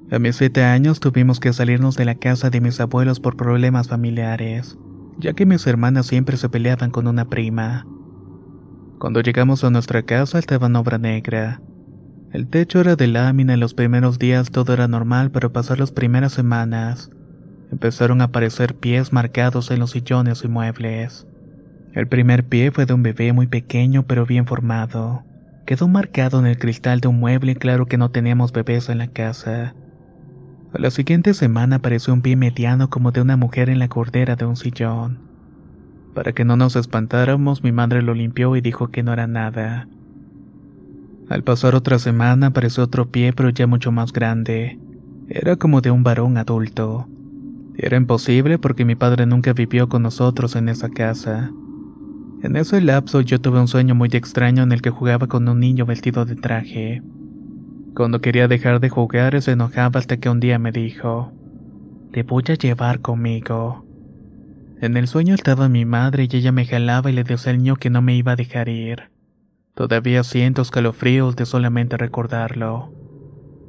A 0.09 0.21
mis 0.21 0.37
siete 0.37 0.63
años 0.63 1.01
tuvimos 1.01 1.41
que 1.41 1.53
salirnos 1.53 1.97
de 1.97 2.05
la 2.05 2.15
casa 2.15 2.49
de 2.49 2.61
mis 2.61 2.79
abuelos 2.79 3.19
por 3.19 3.37
problemas 3.37 3.89
familiares, 3.89 4.79
ya 5.19 5.33
que 5.33 5.47
mis 5.47 5.67
hermanas 5.67 6.07
siempre 6.07 6.37
se 6.37 6.49
peleaban 6.49 6.93
con 6.93 7.09
una 7.09 7.25
prima. 7.25 7.89
Cuando 9.01 9.21
llegamos 9.21 9.65
a 9.65 9.71
nuestra 9.71 10.05
casa 10.05 10.39
estaba 10.39 10.69
en 10.69 10.77
obra 10.77 10.99
negra. 10.99 11.61
El 12.31 12.47
techo 12.47 12.83
era 12.83 12.95
de 12.95 13.09
lámina 13.09 13.55
y 13.55 13.57
los 13.57 13.75
primeros 13.75 14.21
días 14.21 14.53
todo 14.53 14.73
era 14.75 14.87
normal, 14.87 15.33
pero 15.33 15.53
pasar 15.53 15.81
las 15.81 15.91
primeras 15.91 16.33
semanas 16.33 17.11
empezaron 17.73 18.21
a 18.21 18.27
aparecer 18.27 18.77
pies 18.77 19.13
marcados 19.13 19.73
en 19.73 19.81
los 19.81 19.91
sillones 19.91 20.45
y 20.45 20.49
muebles. 20.49 21.27
El 21.93 22.09
primer 22.09 22.45
pie 22.45 22.71
fue 22.71 22.87
de 22.87 22.95
un 22.95 23.03
bebé 23.03 23.35
muy 23.35 23.47
pequeño 23.47 24.05
pero 24.05 24.25
bien 24.25 24.47
formado. 24.47 25.25
Quedó 25.67 25.89
marcado 25.89 26.41
en 26.41 26.47
el 26.47 26.59
cristal 26.59 27.01
de 27.01 27.09
un 27.09 27.21
mueble 27.21 27.55
claro 27.55 27.87
que 27.87 27.99
no 27.99 28.11
teníamos 28.11 28.53
bebés 28.53 28.89
en 28.89 28.99
la 28.99 29.09
casa. 29.09 29.75
A 30.73 30.79
la 30.79 30.91
siguiente 30.91 31.35
semana 31.35 31.77
apareció 31.77 32.15
un 32.15 32.23
pie 32.23 32.35
mediano 32.35 32.89
como 32.89 33.13
de 33.13 33.21
una 33.21 33.37
mujer 33.37 33.69
en 33.69 33.79
la 33.79 33.89
cordera 33.89 34.37
de 34.37 34.47
un 34.47 34.57
sillón. 34.57 35.19
Para 36.15 36.33
que 36.33 36.47
no 36.47 36.57
nos 36.57 36.77
espantáramos, 36.77 37.63
mi 37.63 37.73
madre 37.73 38.01
lo 38.01 38.15
limpió 38.15 38.57
y 38.57 38.63
dijo 38.63 38.89
que 38.89 39.03
no 39.03 39.13
era 39.13 39.27
nada. 39.27 39.87
Al 41.29 41.45
pasar 41.45 41.75
otra 41.75 41.99
semana 41.99 42.49
apareció 42.49 42.85
otro 42.85 43.11
pie 43.11 43.35
pero 43.35 43.51
ya 43.51 43.67
mucho 43.67 43.93
más 43.93 44.13
grande. 44.15 44.79
Era 45.29 45.57
como 45.57 45.83
de 45.83 45.91
un 45.91 46.03
varón 46.03 46.39
adulto. 46.39 47.07
Era 47.77 47.99
imposible 47.99 48.59
porque 48.59 48.87
mi 48.87 48.95
padre 48.95 49.27
nunca 49.27 49.53
vivió 49.53 49.91
con 49.91 50.03
nosotros 50.03 50.57
en 50.57 50.71
esa 50.71 50.89
casa. 50.89 51.53
En 52.43 52.57
ese 52.57 52.81
lapso 52.81 53.21
yo 53.21 53.41
tuve 53.41 53.61
un 53.61 53.69
sueño 53.69 53.95
muy 53.95 54.09
extraño 54.13 54.65
en 54.65 54.73
el 54.73 54.83
que 54.83 54.91
jugaba 54.91 55.29
con 55.29 55.49
un 55.49 55.61
niño 55.61 55.87
vestido 55.87 56.25
de 56.25 56.35
traje. 56.35 57.01
Cuando 57.95 58.21
quería 58.21 58.49
dejar 58.49 58.81
de 58.81 58.89
jugar 58.89 59.41
se 59.41 59.53
enojaba 59.53 60.01
hasta 60.01 60.17
que 60.17 60.29
un 60.29 60.41
día 60.41 60.59
me 60.59 60.73
dijo, 60.73 61.33
Te 62.11 62.25
voy 62.25 62.43
a 62.49 62.55
llevar 62.55 63.01
conmigo. 63.01 63.87
En 64.81 64.97
el 64.97 65.07
sueño 65.07 65.37
estaba 65.37 65.69
mi 65.69 65.85
madre 65.85 66.27
y 66.29 66.37
ella 66.37 66.51
me 66.51 66.67
jalaba 66.67 67.11
y 67.11 67.13
le 67.13 67.23
decía 67.23 67.53
al 67.53 67.59
niño 67.59 67.77
que 67.77 67.91
no 67.91 68.03
me 68.03 68.17
iba 68.17 68.33
a 68.33 68.37
dejar 68.37 68.69
ir. 68.69 69.11
Todavía 69.77 70.25
siento 70.25 70.63
escalofríos 70.63 71.37
de 71.37 71.47
solamente 71.47 71.97
recordarlo. 71.97 72.93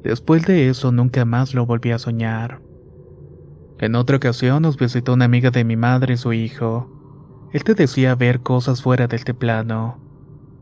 Después 0.04 0.48
de 0.48 0.70
eso 0.70 0.92
nunca 0.92 1.26
más 1.26 1.54
lo 1.54 1.68
volví 1.68 1.92
a 1.92 2.00
soñar. 2.00 2.60
En 3.78 3.94
otra 3.96 4.18
ocasión 4.18 4.64
nos 4.64 4.78
visitó 4.78 5.14
una 5.14 5.26
amiga 5.26 5.52
de 5.52 5.64
mi 5.64 5.76
madre 5.76 6.16
y 6.16 6.18
su 6.18 6.34
hijo. 6.34 7.03
Él 7.54 7.64
te 7.64 7.76
decía 7.76 8.16
ver 8.16 8.40
cosas 8.40 8.82
fuera 8.82 9.06
de 9.08 9.16
este 9.16 9.36
plano. 9.36 10.00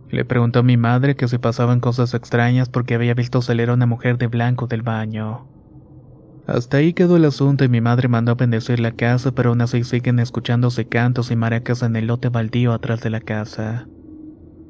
Le 0.10 0.26
preguntó 0.26 0.60
a 0.60 0.64
mi 0.64 0.76
madre 0.76 1.16
que 1.16 1.30
se 1.30 1.40
pasaban 1.40 1.80
cosas 1.80 2.14
extrañas 2.14 2.68
porque 2.68 2.96
había 2.96 3.14
visto 3.14 3.42
salir 3.42 3.70
a 3.70 3.74
una 3.74 3.86
mujer 3.86 4.18
de 4.18 4.28
blanco 4.28 4.68
del 4.68 4.82
baño. 4.82 5.48
Hasta 6.48 6.78
ahí 6.78 6.92
quedó 6.92 7.16
el 7.16 7.24
asunto 7.24 7.64
y 7.64 7.70
mi 7.70 7.80
madre 7.80 8.10
mandó 8.10 8.34
a 8.34 8.36
bendecir 8.36 8.82
la 8.82 8.92
casa, 8.92 9.32
pero 9.32 9.52
aún 9.52 9.62
así 9.62 9.86
siguen 9.86 10.20
escuchándose 10.20 10.86
cantos 10.86 11.32
y 11.32 11.38
maracas 11.38 11.82
en 11.82 11.96
el 11.96 12.08
lote 12.08 12.28
baldío 12.28 12.74
atrás 12.74 13.00
de 13.00 13.10
la 13.10 13.22
casa. 13.22 13.88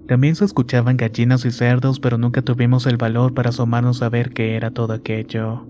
También 0.07 0.35
se 0.35 0.45
escuchaban 0.45 0.97
gallinas 0.97 1.43
y 1.45 1.51
cerdos, 1.51 1.99
pero 1.99 2.19
nunca 2.19 2.43
tuvimos 2.43 2.85
el 2.85 2.97
valor 2.97 3.33
para 3.33 3.49
asomarnos 3.49 4.03
a 4.03 4.09
ver 4.09 4.29
qué 4.29 4.55
era 4.55 4.69
todo 4.69 4.93
aquello. 4.93 5.65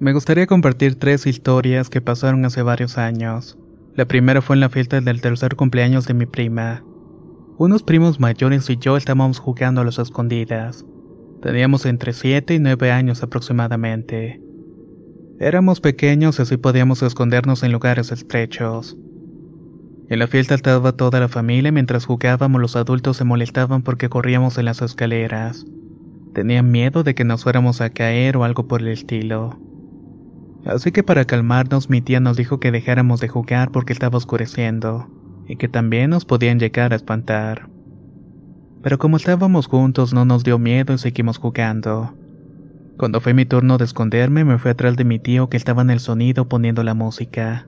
Me 0.00 0.14
gustaría 0.14 0.46
compartir 0.46 0.94
tres 0.94 1.26
historias 1.26 1.90
que 1.90 2.00
pasaron 2.00 2.42
hace 2.46 2.62
varios 2.62 2.96
años. 2.96 3.58
La 3.94 4.06
primera 4.06 4.40
fue 4.40 4.56
en 4.56 4.60
la 4.60 4.70
fiesta 4.70 5.02
del 5.02 5.20
tercer 5.20 5.56
cumpleaños 5.56 6.06
de 6.06 6.14
mi 6.14 6.24
prima. 6.24 6.82
Unos 7.58 7.82
primos 7.82 8.18
mayores 8.18 8.70
y 8.70 8.78
yo 8.78 8.96
estábamos 8.96 9.38
jugando 9.38 9.82
a 9.82 9.84
las 9.84 9.98
escondidas. 9.98 10.86
Teníamos 11.42 11.84
entre 11.84 12.14
7 12.14 12.54
y 12.54 12.58
9 12.60 12.90
años 12.90 13.22
aproximadamente. 13.22 14.40
Éramos 15.38 15.82
pequeños 15.82 16.38
y 16.38 16.42
así 16.42 16.56
podíamos 16.56 17.02
escondernos 17.02 17.62
en 17.62 17.70
lugares 17.70 18.10
estrechos. 18.10 18.96
En 20.08 20.18
la 20.18 20.28
fiesta 20.28 20.54
estaba 20.54 20.92
toda 20.92 21.20
la 21.20 21.28
familia 21.28 21.72
mientras 21.72 22.06
jugábamos 22.06 22.58
los 22.58 22.74
adultos 22.74 23.18
se 23.18 23.24
molestaban 23.24 23.82
porque 23.82 24.08
corríamos 24.08 24.56
en 24.56 24.64
las 24.64 24.80
escaleras. 24.80 25.66
Tenían 26.32 26.70
miedo 26.70 27.02
de 27.02 27.14
que 27.14 27.24
nos 27.24 27.42
fuéramos 27.42 27.82
a 27.82 27.90
caer 27.90 28.38
o 28.38 28.44
algo 28.44 28.66
por 28.66 28.80
el 28.80 28.88
estilo. 28.88 29.60
Así 30.64 30.92
que 30.92 31.02
para 31.02 31.24
calmarnos 31.24 31.88
mi 31.88 32.00
tía 32.00 32.20
nos 32.20 32.36
dijo 32.36 32.60
que 32.60 32.70
dejáramos 32.70 33.20
de 33.20 33.28
jugar 33.28 33.70
porque 33.70 33.92
estaba 33.92 34.18
oscureciendo, 34.18 35.08
y 35.48 35.56
que 35.56 35.68
también 35.68 36.10
nos 36.10 36.24
podían 36.24 36.58
llegar 36.58 36.92
a 36.92 36.96
espantar. 36.96 37.68
Pero 38.82 38.98
como 38.98 39.16
estábamos 39.16 39.66
juntos 39.66 40.12
no 40.12 40.24
nos 40.24 40.44
dio 40.44 40.58
miedo 40.58 40.94
y 40.94 40.98
seguimos 40.98 41.38
jugando. 41.38 42.14
Cuando 42.96 43.20
fue 43.20 43.34
mi 43.34 43.46
turno 43.46 43.78
de 43.78 43.84
esconderme 43.84 44.44
me 44.44 44.58
fui 44.58 44.70
atrás 44.70 44.96
de 44.96 45.04
mi 45.04 45.18
tío 45.18 45.48
que 45.48 45.56
estaba 45.56 45.82
en 45.82 45.90
el 45.90 46.00
sonido 46.00 46.48
poniendo 46.48 46.82
la 46.82 46.94
música. 46.94 47.66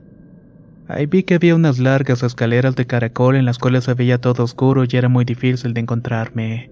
Ahí 0.87 1.05
vi 1.05 1.23
que 1.23 1.35
había 1.35 1.55
unas 1.55 1.79
largas 1.79 2.23
escaleras 2.23 2.75
de 2.75 2.85
caracol 2.85 3.35
en 3.35 3.45
las 3.45 3.57
cuales 3.57 3.85
se 3.85 3.93
veía 3.93 4.19
todo 4.19 4.43
oscuro 4.43 4.83
y 4.83 4.95
era 4.95 5.09
muy 5.09 5.25
difícil 5.25 5.73
de 5.73 5.81
encontrarme. 5.81 6.71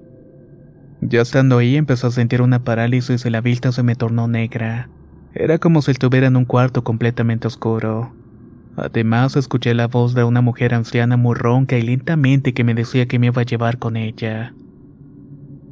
Ya 1.01 1.21
estando 1.21 1.57
ahí 1.57 1.77
empezó 1.77 2.07
a 2.07 2.11
sentir 2.11 2.41
una 2.41 2.63
parálisis 2.63 3.25
y 3.25 3.29
la 3.29 3.41
vista 3.41 3.71
se 3.71 3.83
me 3.83 3.95
tornó 3.95 4.27
negra. 4.27 4.89
Era 5.33 5.59
como 5.59 5.81
si 5.81 5.91
estuviera 5.91 6.27
en 6.27 6.35
un 6.35 6.45
cuarto 6.45 6.83
completamente 6.83 7.47
oscuro. 7.47 8.11
Además, 8.75 9.35
escuché 9.35 9.73
la 9.73 9.87
voz 9.87 10.13
de 10.13 10.23
una 10.23 10.41
mujer 10.41 10.73
anciana 10.73 11.17
muy 11.17 11.35
ronca 11.35 11.77
y 11.77 11.81
lentamente 11.81 12.53
que 12.53 12.63
me 12.63 12.73
decía 12.73 13.07
que 13.07 13.19
me 13.19 13.27
iba 13.27 13.41
a 13.41 13.45
llevar 13.45 13.77
con 13.77 13.95
ella. 13.95 14.53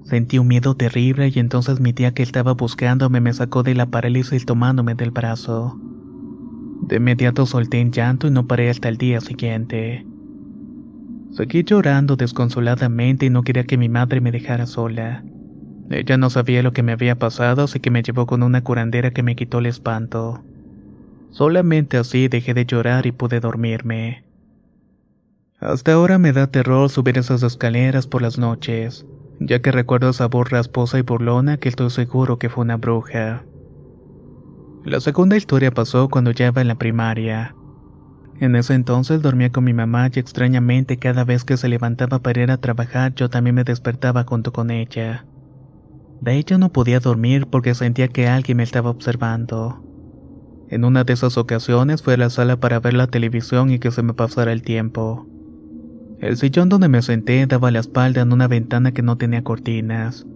Sentí 0.03 0.39
un 0.39 0.47
miedo 0.47 0.75
terrible 0.75 1.31
y 1.33 1.39
entonces 1.39 1.79
mi 1.79 1.93
tía 1.93 2.13
que 2.13 2.23
estaba 2.23 2.53
buscándome 2.53 3.21
me 3.21 3.33
sacó 3.33 3.63
de 3.63 3.75
la 3.75 3.85
parálisis 3.85 4.45
tomándome 4.45 4.95
del 4.95 5.11
brazo. 5.11 5.79
De 6.81 6.95
inmediato 6.95 7.45
solté 7.45 7.79
en 7.79 7.91
llanto 7.91 8.27
y 8.27 8.31
no 8.31 8.47
paré 8.47 8.69
hasta 8.69 8.89
el 8.89 8.97
día 8.97 9.21
siguiente. 9.21 10.05
Seguí 11.31 11.63
llorando 11.63 12.15
desconsoladamente 12.15 13.27
y 13.27 13.29
no 13.29 13.43
quería 13.43 13.65
que 13.65 13.77
mi 13.77 13.87
madre 13.87 14.19
me 14.19 14.31
dejara 14.31 14.65
sola. 14.65 15.23
Ella 15.89 16.17
no 16.17 16.29
sabía 16.29 16.61
lo 16.61 16.71
que 16.71 16.83
me 16.83 16.91
había 16.91 17.17
pasado, 17.17 17.63
así 17.63 17.79
que 17.79 17.89
me 17.89 18.03
llevó 18.03 18.27
con 18.27 18.43
una 18.43 18.63
curandera 18.63 19.11
que 19.11 19.23
me 19.23 19.35
quitó 19.35 19.57
el 19.59 19.65
espanto. 19.65 20.43
Solamente 21.31 21.97
así 21.97 22.27
dejé 22.27 22.53
de 22.53 22.65
llorar 22.65 23.07
y 23.07 23.11
pude 23.11 23.39
dormirme. 23.39 24.23
Hasta 25.59 25.93
ahora 25.93 26.17
me 26.19 26.31
da 26.31 26.47
terror 26.47 26.89
subir 26.89 27.17
esas 27.17 27.43
escaleras 27.43 28.07
por 28.07 28.21
las 28.21 28.37
noches, 28.37 29.05
ya 29.39 29.61
que 29.61 29.71
recuerdo 29.71 30.09
esa 30.09 30.27
voz 30.27 30.49
rasposa 30.49 30.99
y 30.99 31.01
burlona 31.01 31.57
que 31.57 31.69
estoy 31.69 31.89
seguro 31.89 32.39
que 32.39 32.49
fue 32.49 32.63
una 32.63 32.77
bruja. 32.77 33.43
La 34.85 35.01
segunda 35.01 35.35
historia 35.35 35.71
pasó 35.71 36.07
cuando 36.07 36.31
ya 36.31 36.47
iba 36.47 36.61
en 36.61 36.67
la 36.67 36.75
primaria. 36.75 37.55
En 38.39 38.55
ese 38.55 38.73
entonces 38.73 39.21
dormía 39.21 39.51
con 39.51 39.65
mi 39.65 39.73
mamá 39.73 40.09
y 40.13 40.19
extrañamente 40.19 40.97
cada 40.97 41.25
vez 41.25 41.43
que 41.43 41.57
se 41.57 41.67
levantaba 41.67 42.19
para 42.19 42.41
ir 42.41 42.51
a 42.51 42.57
trabajar 42.57 43.13
yo 43.13 43.29
también 43.29 43.55
me 43.55 43.65
despertaba 43.65 44.23
junto 44.23 44.53
con 44.53 44.71
ella. 44.71 45.25
De 46.21 46.37
hecho 46.37 46.57
no 46.57 46.71
podía 46.71 46.99
dormir 46.99 47.47
porque 47.47 47.75
sentía 47.75 48.07
que 48.07 48.27
alguien 48.27 48.57
me 48.57 48.63
estaba 48.63 48.89
observando. 48.89 49.83
En 50.69 50.85
una 50.85 51.03
de 51.03 51.13
esas 51.13 51.37
ocasiones 51.37 52.03
fui 52.03 52.13
a 52.13 52.17
la 52.17 52.29
sala 52.29 52.59
para 52.59 52.79
ver 52.79 52.93
la 52.93 53.07
televisión 53.07 53.71
y 53.71 53.79
que 53.79 53.91
se 53.91 54.03
me 54.03 54.13
pasara 54.13 54.51
el 54.51 54.61
tiempo. 54.61 55.27
El 56.19 56.37
sillón 56.37 56.69
donde 56.69 56.89
me 56.89 57.01
senté 57.01 57.47
daba 57.47 57.71
la 57.71 57.79
espalda 57.79 58.21
en 58.21 58.33
una 58.33 58.47
ventana 58.47 58.91
que 58.91 59.01
no 59.01 59.17
tenía 59.17 59.43
cortinas. 59.43 60.27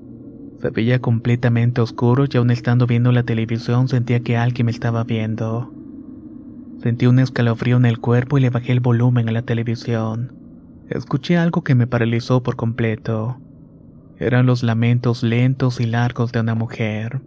Se 0.61 0.69
veía 0.69 0.99
completamente 0.99 1.81
oscuro 1.81 2.25
y 2.31 2.37
aún 2.37 2.51
estando 2.51 2.87
viendo 2.87 3.11
la 3.11 3.23
televisión 3.23 3.89
sentía 3.89 4.21
que 4.21 4.37
alguien 4.37 4.67
me 4.67 4.71
estaba 4.71 5.03
viendo. 5.03 5.73
Sentí 6.81 7.05
un 7.05 7.19
escalofrío 7.19 7.77
en 7.77 7.85
el 7.85 7.99
cuerpo 7.99 8.37
y 8.37 8.41
le 8.41 8.49
bajé 8.49 8.71
el 8.71 8.79
volumen 8.79 9.27
a 9.27 9.33
la 9.33 9.41
televisión. 9.41 10.33
Escuché 10.89 11.37
algo 11.37 11.63
que 11.63 11.75
me 11.75 11.85
paralizó 11.85 12.43
por 12.43 12.55
completo. 12.55 13.37
Eran 14.23 14.45
los 14.45 14.63
lamentos 14.63 15.21
lentos 15.21 15.81
y 15.81 15.86
largos 15.86 16.31
de 16.31 16.39
una 16.39 16.55
mujer. 16.55 17.21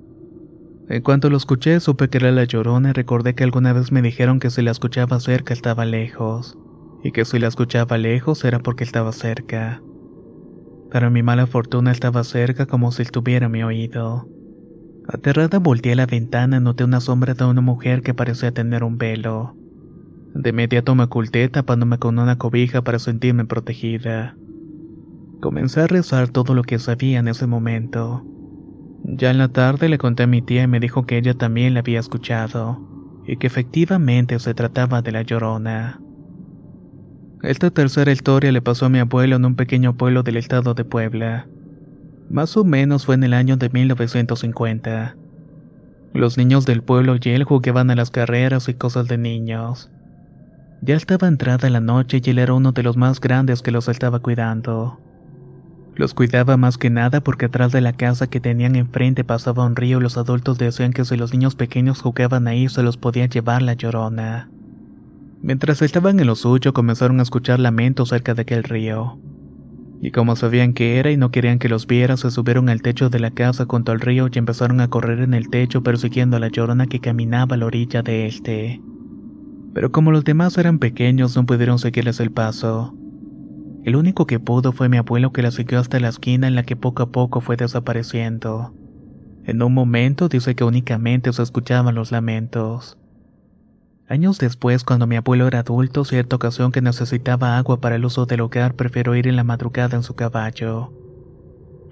En 0.89 1.03
cuanto 1.03 1.29
lo 1.29 1.37
escuché, 1.37 1.79
supe 1.79 2.09
que 2.09 2.17
era 2.17 2.33
la 2.33 2.45
llorona 2.45 2.89
y 2.89 2.93
recordé 2.93 3.35
que 3.35 3.45
alguna 3.45 3.75
vez 3.75 3.93
me 3.93 4.01
dijeron 4.01 4.41
que 4.41 4.49
si 4.49 4.63
la 4.63 4.71
escuchaba 4.71 5.21
cerca 5.21 5.53
estaba 5.53 5.85
lejos, 5.85 6.57
y 7.05 7.13
que 7.13 7.27
si 7.27 7.39
la 7.39 7.49
escuchaba 7.49 7.99
lejos 7.99 8.43
era 8.47 8.61
porque 8.61 8.85
estaba 8.85 9.13
cerca. 9.13 9.83
Pero 10.91 11.11
mi 11.11 11.23
mala 11.23 11.47
fortuna 11.47 11.93
estaba 11.93 12.25
cerca 12.25 12.65
como 12.65 12.91
si 12.93 13.03
estuviera 13.03 13.51
mi 13.51 13.63
oído. 13.63 14.27
Aterrada 15.07 15.59
volteé 15.59 15.93
a 15.93 15.97
la 15.97 16.07
ventana 16.07 16.57
y 16.57 16.61
noté 16.61 16.85
una 16.85 17.01
sombra 17.01 17.35
de 17.35 17.45
una 17.45 17.61
mujer 17.61 18.01
que 18.01 18.15
parecía 18.15 18.53
tener 18.53 18.83
un 18.83 18.97
velo. 18.97 19.55
De 20.33 20.49
inmediato 20.49 20.95
me 20.95 21.05
oculté 21.05 21.47
tapándome 21.51 21.99
con 21.99 22.19
una 22.19 22.39
cobija 22.39 22.81
para 22.81 22.99
sentirme 22.99 23.45
protegida. 23.45 24.35
Comencé 25.41 25.81
a 25.81 25.87
rezar 25.87 26.29
todo 26.29 26.55
lo 26.55 26.63
que 26.63 26.79
sabía 26.79 27.19
en 27.19 27.29
ese 27.29 27.47
momento. 27.47 28.25
Ya 29.05 29.31
en 29.31 29.39
la 29.39 29.49
tarde 29.49 29.89
le 29.89 29.99
conté 29.99 30.25
a 30.25 30.27
mi 30.27 30.43
tía 30.43 30.63
y 30.63 30.67
me 30.67 30.81
dijo 30.81 31.07
que 31.07 31.19
ella 31.19 31.35
también 31.35 31.75
la 31.75 31.81
había 31.81 32.01
escuchado, 32.01 32.81
y 33.27 33.37
que 33.37 33.47
efectivamente 33.47 34.39
se 34.39 34.55
trataba 34.55 35.03
de 35.03 35.13
la 35.13 35.23
llorona. 35.23 36.01
Esta 37.43 37.71
tercera 37.71 38.11
historia 38.11 38.51
le 38.51 38.63
pasó 38.63 38.87
a 38.87 38.89
mi 38.89 38.99
abuelo 38.99 39.37
en 39.37 39.45
un 39.45 39.57
pequeño 39.57 39.97
pueblo 39.97 40.23
del 40.23 40.39
estado 40.39 40.75
de 40.75 40.85
Puebla. 40.85 41.47
Más 42.31 42.57
o 42.57 42.65
menos 42.65 43.07
fue 43.07 43.15
en 43.15 43.25
el 43.25 43.35
año 43.35 43.57
de 43.57 43.69
1950. 43.69 45.17
Los 46.13 46.39
niños 46.39 46.65
del 46.65 46.83
pueblo 46.83 47.17
y 47.21 47.29
él 47.29 47.45
jugaban 47.45 47.91
a 47.91 47.95
las 47.95 48.11
carreras 48.11 48.69
y 48.69 48.75
cosas 48.75 49.07
de 49.07 49.19
niños. 49.19 49.93
Ya 50.81 50.97
estaba 50.97 51.29
entrada 51.29 51.69
la 51.71 51.81
noche 51.81 52.21
y 52.25 52.31
él 52.31 52.39
era 52.39 52.55
uno 52.55 52.73
de 52.73 52.83
los 52.83 52.97
más 52.97 53.21
grandes 53.21 53.63
que 53.63 53.71
los 53.71 53.89
estaba 53.89 54.21
cuidando. 54.21 54.99
Los 55.97 56.13
cuidaba 56.13 56.59
más 56.59 56.77
que 56.77 56.91
nada 56.91 57.23
porque 57.23 57.47
atrás 57.47 57.73
de 57.73 57.81
la 57.81 57.95
casa 57.95 58.27
que 58.27 58.39
tenían 58.39 58.77
enfrente 58.77 59.25
pasaba 59.25 59.65
un 59.65 59.77
río 59.77 59.99
y 59.99 60.03
los 60.03 60.19
adultos 60.19 60.59
decían 60.59 60.93
que 60.93 61.07
si 61.07 61.17
los 61.17 61.33
niños 61.33 61.55
pequeños 61.55 62.03
jugaban 62.03 62.47
ahí 62.49 62.69
se 62.69 62.83
los 62.83 62.99
podía 62.99 63.25
llevar 63.27 63.63
la 63.63 63.73
llorona. 63.73 64.51
Mientras 65.41 65.81
estaban 65.81 66.21
en 66.21 66.27
lo 66.27 66.35
suyo 66.35 66.75
comenzaron 66.75 67.19
a 67.19 67.23
escuchar 67.23 67.61
lamentos 67.61 68.11
cerca 68.11 68.35
de 68.35 68.43
aquel 68.43 68.63
río. 68.63 69.19
Y 70.03 70.11
como 70.11 70.37
sabían 70.37 70.75
que 70.75 70.99
era 70.99 71.11
y 71.11 71.17
no 71.17 71.31
querían 71.31 71.59
que 71.59 71.71
los 71.71 71.87
viera, 71.87 72.19
se 72.19 72.31
subieron 72.31 72.69
al 72.69 72.83
techo 72.83 73.09
de 73.09 73.19
la 73.19 73.31
casa 73.31 73.65
junto 73.67 73.93
al 73.93 74.01
río 74.01 74.29
y 74.31 74.39
empezaron 74.39 74.83
a 74.83 74.89
correr 74.89 75.21
en 75.21 75.33
el 75.33 75.49
techo 75.49 75.83
persiguiendo 75.83 76.37
a 76.37 76.41
la 76.41 76.49
llorona 76.49 76.87
que 76.89 77.01
caminaba 77.01 77.55
a 77.55 77.59
la 77.59 77.65
orilla 77.65 78.03
de 78.03 78.27
este. 78.27 78.83
Pero 79.73 79.93
como 79.93 80.13
los 80.13 80.25
demás 80.25 80.59
eran 80.59 80.79
pequeños 80.79 81.35
no 81.37 81.47
pudieron 81.47 81.79
seguirles 81.79 82.21
el 82.21 82.33
paso. 82.33 82.95
El 83.87 83.95
único 83.95 84.27
que 84.27 84.41
pudo 84.41 84.73
fue 84.73 84.89
mi 84.89 84.97
abuelo 84.97 85.33
que 85.33 85.43
la 85.43 85.53
siguió 85.53 85.79
hasta 85.79 86.01
la 86.01 86.09
esquina 86.09 86.49
en 86.49 86.57
la 86.57 86.65
que 86.65 86.75
poco 86.75 87.05
a 87.05 87.13
poco 87.13 87.41
fue 87.41 87.57
desapareciendo. 87.57 88.75
En 89.45 89.63
un 89.63 89.75
momento 89.75 90.29
dice 90.29 90.57
que 90.57 90.65
únicamente 90.65 91.33
se 91.33 91.41
escuchaban 91.41 91.95
los 91.95 92.11
lamentos. 92.11 92.99
Años 94.09 94.39
después, 94.39 94.83
cuando 94.83 95.07
mi 95.07 95.15
abuelo 95.15 95.47
era 95.47 95.61
adulto, 95.61 96.05
cierta 96.05 96.35
ocasión 96.35 96.73
que 96.73 96.83
necesitaba 96.83 97.57
agua 97.59 97.81
para 97.81 97.95
el 97.95 98.05
uso 98.05 98.27
del 98.27 98.41
hogar, 98.41 98.75
prefirió 98.75 99.15
ir 99.15 99.29
en 99.29 99.37
la 99.37 99.45
madrugada 99.45 99.97
en 99.97 100.03
su 100.03 100.17
caballo. 100.17 100.93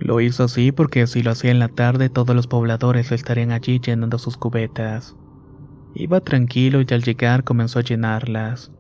Lo 0.01 0.21
hizo 0.21 0.43
así 0.43 0.73
porque 0.73 1.07
si 1.07 1.23
lo 1.23 1.31
hacía 1.31 1.53
en 1.53 1.61
la 1.61 1.69
tarde 1.69 2.09
todos 2.09 2.35
los 2.35 2.49
pobladores 2.49 3.13
estarían 3.13 3.53
allí 3.53 3.79
llenando 3.79 4.19
sus 4.19 4.37
cubetas. 4.37 5.15
Iba 5.95 6.21
tranquilo 6.21 6.81
y 6.81 6.93
al 6.93 7.05
llegar 7.05 7.45
comenzó 7.45 7.79
a 7.79 7.83
llenarlas. 7.83 8.73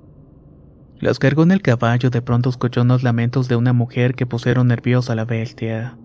Las 1.00 1.18
cargó 1.18 1.42
en 1.42 1.50
el 1.50 1.62
caballo, 1.62 2.10
de 2.10 2.22
pronto 2.22 2.48
escuchó 2.48 2.82
unos 2.82 3.02
lamentos 3.02 3.48
de 3.48 3.56
una 3.56 3.72
mujer 3.72 4.14
que 4.14 4.26
pusieron 4.26 4.68
nerviosa 4.68 5.12
a 5.12 5.16
la 5.16 5.24
bestia. 5.24 5.96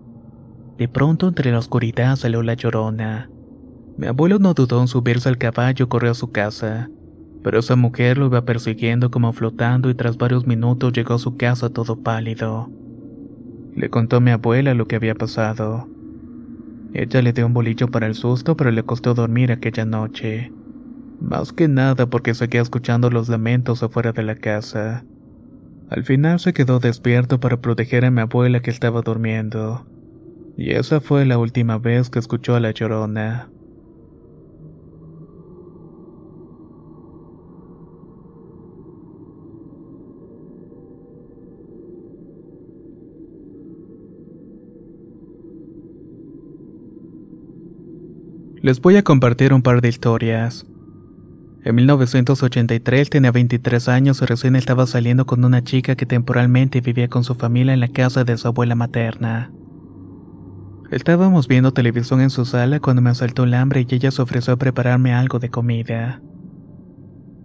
De 0.78 0.88
pronto 0.88 1.28
entre 1.28 1.52
la 1.52 1.58
oscuridad 1.58 2.16
salió 2.16 2.42
la 2.42 2.54
llorona. 2.54 3.30
Mi 3.96 4.06
abuelo 4.06 4.38
no 4.38 4.54
dudó 4.54 4.80
en 4.80 4.88
subirse 4.88 5.28
al 5.28 5.38
caballo 5.38 5.84
y 5.84 5.88
corrió 5.88 6.10
a 6.10 6.14
su 6.14 6.32
casa, 6.32 6.90
pero 7.42 7.58
esa 7.58 7.76
mujer 7.76 8.18
lo 8.18 8.26
iba 8.26 8.44
persiguiendo 8.44 9.10
como 9.10 9.32
flotando 9.32 9.90
y 9.90 9.94
tras 9.94 10.16
varios 10.16 10.46
minutos 10.46 10.92
llegó 10.92 11.14
a 11.14 11.18
su 11.18 11.36
casa 11.36 11.70
todo 11.70 11.96
pálido. 11.96 12.70
Le 13.74 13.90
contó 13.90 14.16
a 14.16 14.20
mi 14.20 14.30
abuela 14.30 14.74
lo 14.74 14.86
que 14.86 14.96
había 14.96 15.14
pasado. 15.14 15.88
Ella 16.92 17.22
le 17.22 17.32
dio 17.32 17.46
un 17.46 17.54
bolillo 17.54 17.88
para 17.88 18.06
el 18.06 18.14
susto, 18.14 18.56
pero 18.56 18.70
le 18.70 18.82
costó 18.82 19.14
dormir 19.14 19.52
aquella 19.52 19.84
noche. 19.84 20.52
Más 21.20 21.52
que 21.52 21.68
nada 21.68 22.06
porque 22.06 22.34
seguía 22.34 22.62
escuchando 22.62 23.10
los 23.10 23.28
lamentos 23.28 23.82
afuera 23.82 24.12
de 24.12 24.22
la 24.22 24.36
casa. 24.36 25.04
Al 25.90 26.04
final 26.04 26.40
se 26.40 26.52
quedó 26.52 26.78
despierto 26.80 27.40
para 27.40 27.60
proteger 27.60 28.04
a 28.04 28.10
mi 28.10 28.22
abuela 28.22 28.60
que 28.60 28.70
estaba 28.70 29.02
durmiendo. 29.02 29.86
Y 30.56 30.70
esa 30.70 31.00
fue 31.00 31.26
la 31.26 31.36
última 31.38 31.78
vez 31.78 32.10
que 32.10 32.18
escuchó 32.18 32.54
a 32.54 32.60
la 32.60 32.70
llorona. 32.70 33.50
Les 48.62 48.80
voy 48.80 48.96
a 48.96 49.02
compartir 49.02 49.52
un 49.54 49.62
par 49.62 49.80
de 49.80 49.88
historias. 49.88 50.69
En 51.62 51.74
1983 51.74 53.10
tenía 53.10 53.32
23 53.32 53.88
años 53.88 54.22
y 54.22 54.24
recién 54.24 54.56
estaba 54.56 54.86
saliendo 54.86 55.26
con 55.26 55.44
una 55.44 55.62
chica 55.62 55.94
que 55.94 56.06
temporalmente 56.06 56.80
vivía 56.80 57.08
con 57.08 57.22
su 57.22 57.34
familia 57.34 57.74
en 57.74 57.80
la 57.80 57.88
casa 57.88 58.24
de 58.24 58.38
su 58.38 58.48
abuela 58.48 58.74
materna. 58.74 59.52
Estábamos 60.90 61.48
viendo 61.48 61.72
televisión 61.72 62.22
en 62.22 62.30
su 62.30 62.46
sala 62.46 62.80
cuando 62.80 63.02
me 63.02 63.10
asaltó 63.10 63.44
el 63.44 63.52
hambre 63.54 63.86
y 63.86 63.94
ella 63.94 64.10
se 64.10 64.22
ofreció 64.22 64.54
a 64.54 64.56
prepararme 64.56 65.12
algo 65.12 65.38
de 65.38 65.50
comida. 65.50 66.22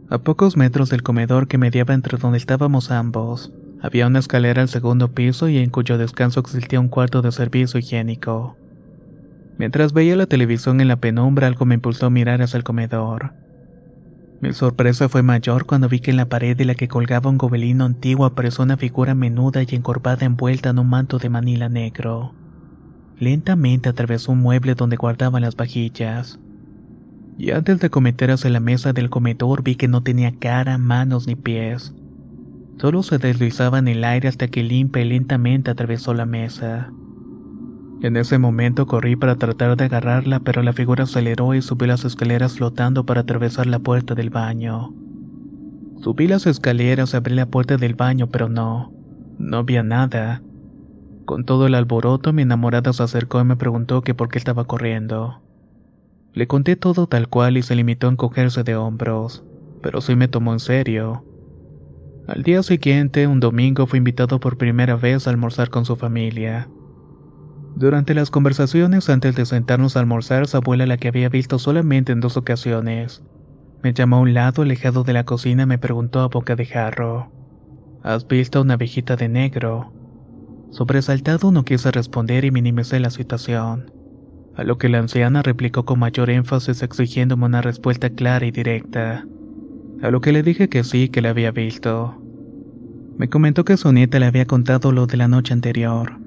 A 0.10 0.20
pocos 0.20 0.56
metros 0.56 0.90
del 0.90 1.04
comedor 1.04 1.48
que 1.48 1.58
mediaba 1.58 1.94
entre 1.94 2.18
donde 2.18 2.38
estábamos 2.38 2.92
ambos, 2.92 3.52
había 3.82 4.08
una 4.08 4.20
escalera 4.20 4.62
al 4.62 4.70
segundo 4.70 5.14
piso 5.14 5.50
y 5.50 5.58
en 5.58 5.70
cuyo 5.70 5.98
descanso 5.98 6.40
existía 6.40 6.80
un 6.80 6.88
cuarto 6.88 7.22
de 7.22 7.34
servicio 7.34 7.80
higiénico. 7.80 8.58
Mientras 9.58 9.94
veía 9.94 10.16
la 10.16 10.26
televisión 10.26 10.80
en 10.80 10.88
la 10.88 10.96
penumbra, 10.96 11.48
algo 11.48 11.66
me 11.66 11.76
impulsó 11.76 12.06
a 12.06 12.10
mirar 12.10 12.42
hacia 12.42 12.58
el 12.58 12.64
comedor. 12.64 13.45
Mi 14.46 14.54
sorpresa 14.54 15.10
fue 15.10 15.24
mayor 15.24 15.66
cuando 15.66 15.90
vi 15.90 16.00
que 16.02 16.12
en 16.12 16.18
la 16.18 16.30
pared 16.30 16.56
de 16.56 16.66
la 16.66 16.76
que 16.76 16.88
colgaba 16.88 17.32
un 17.32 17.40
gobelino 17.40 17.84
antiguo 17.84 18.28
apareció 18.28 18.64
una 18.64 18.78
figura 18.78 19.16
menuda 19.16 19.64
y 19.64 19.76
encorvada 19.76 20.24
envuelta 20.24 20.70
en 20.70 20.78
un 20.78 20.88
manto 20.88 21.18
de 21.18 21.30
manila 21.30 21.68
negro. 21.68 22.36
Lentamente 23.18 23.90
atravesó 23.90 24.34
un 24.34 24.42
mueble 24.42 24.76
donde 24.76 24.98
guardaban 24.98 25.42
las 25.42 25.56
vajillas. 25.56 26.40
Y 27.40 27.54
antes 27.54 27.80
de 27.80 27.90
cometer 27.90 28.30
hacia 28.30 28.52
la 28.52 28.60
mesa 28.60 28.94
del 28.94 29.10
comedor 29.10 29.64
vi 29.64 29.78
que 29.78 29.88
no 29.88 30.04
tenía 30.04 30.38
cara, 30.38 30.78
manos 30.78 31.26
ni 31.26 31.36
pies. 31.36 31.96
Solo 32.78 33.02
se 33.02 33.18
deslizaba 33.18 33.80
en 33.80 33.88
el 33.88 34.04
aire 34.04 34.28
hasta 34.28 34.48
que 34.48 34.62
limpia 34.62 35.02
y 35.02 35.10
lentamente 35.10 35.72
atravesó 35.72 36.14
la 36.14 36.28
mesa. 36.28 36.92
En 38.02 38.18
ese 38.18 38.38
momento 38.38 38.86
corrí 38.86 39.16
para 39.16 39.36
tratar 39.36 39.78
de 39.78 39.86
agarrarla, 39.86 40.40
pero 40.42 40.62
la 40.62 40.74
figura 40.74 41.06
aceleró 41.06 41.54
y 41.54 41.62
subió 41.62 41.88
las 41.88 42.06
escaleras 42.06 42.58
flotando 42.58 43.06
para 43.06 43.22
atravesar 43.22 43.68
la 43.68 43.80
puerta 43.80 44.16
del 44.16 44.30
baño. 44.30 44.94
Subí 46.02 46.28
las 46.28 46.46
escaleras 46.46 47.16
abrí 47.16 47.36
la 47.36 47.48
puerta 47.48 47.78
del 47.78 47.96
baño, 47.96 48.28
pero 48.28 48.50
no, 48.50 48.94
no 49.40 49.58
había 49.58 49.82
nada. 49.82 50.44
Con 51.26 51.46
todo 51.46 51.66
el 51.66 51.74
alboroto, 51.74 52.34
mi 52.34 52.44
enamorada 52.44 52.94
se 52.94 53.02
acercó 53.02 53.42
y 53.42 53.46
me 53.46 53.56
preguntó 53.56 54.02
que 54.02 54.14
por 54.14 54.30
qué 54.30 54.38
estaba 54.38 54.66
corriendo. 54.66 55.42
Le 56.34 56.48
conté 56.48 56.76
todo 56.76 57.08
tal 57.08 57.30
cual 57.30 57.58
y 57.58 57.64
se 57.64 57.76
limitó 57.76 58.08
a 58.08 58.12
encogerse 58.12 58.64
de 58.64 58.76
hombros, 58.76 59.44
pero 59.82 60.02
sí 60.02 60.16
me 60.16 60.28
tomó 60.28 60.54
en 60.54 60.60
serio. 60.60 61.24
Al 62.28 62.44
día 62.44 62.62
siguiente, 62.62 63.26
un 63.26 63.40
domingo, 63.40 63.88
fui 63.88 63.98
invitado 63.98 64.40
por 64.40 64.58
primera 64.58 64.96
vez 64.96 65.26
a 65.26 65.30
almorzar 65.30 65.70
con 65.70 65.86
su 65.86 65.96
familia. 65.96 66.68
Durante 67.76 68.14
las 68.14 68.32
conversaciones 68.32 69.10
antes 69.10 69.36
de 69.36 69.46
sentarnos 69.46 69.98
a 69.98 70.00
almorzar, 70.00 70.48
su 70.48 70.56
abuela, 70.56 70.86
la 70.86 70.96
que 70.96 71.10
había 71.10 71.28
visto 71.28 71.60
solamente 71.60 72.14
en 72.14 72.22
dos 72.22 72.38
ocasiones, 72.38 73.22
me 73.84 73.94
llamó 73.94 74.16
a 74.16 74.20
un 74.22 74.34
lado 74.34 74.62
alejado 74.62 75.04
de 75.04 75.12
la 75.12 75.26
cocina 75.26 75.64
y 75.64 75.66
me 75.66 75.78
preguntó 75.78 76.22
a 76.22 76.30
boca 76.30 76.56
de 76.56 76.66
jarro: 76.66 77.32
¿Has 78.02 78.30
visto 78.30 78.62
una 78.62 78.78
viejita 78.78 79.18
de 79.18 79.28
negro? 79.28 79.92
Sobresaltado 80.72 81.52
no 81.52 81.66
quise 81.66 81.92
responder 81.92 82.46
y 82.46 82.52
minimicé 82.52 83.02
la 83.02 83.10
situación. 83.10 83.92
A 84.56 84.64
lo 84.64 84.78
que 84.78 84.88
la 84.88 85.00
anciana 85.00 85.42
replicó 85.42 85.84
con 85.84 86.00
mayor 86.00 86.30
énfasis 86.30 86.82
exigiéndome 86.82 87.46
una 87.46 87.62
respuesta 87.62 88.10
clara 88.10 88.46
y 88.46 88.52
directa. 88.52 89.26
A 90.02 90.12
lo 90.12 90.22
que 90.22 90.32
le 90.32 90.44
dije 90.44 90.70
que 90.70 90.86
sí, 90.86 91.10
que 91.10 91.22
la 91.22 91.32
había 91.32 91.52
visto. 91.52 92.22
Me 93.18 93.28
comentó 93.28 93.66
que 93.66 93.76
su 93.76 93.92
nieta 93.92 94.18
le 94.20 94.28
había 94.28 94.46
contado 94.46 94.94
lo 94.94 95.08
de 95.08 95.18
la 95.18 95.28
noche 95.28 95.54
anterior 95.54 96.25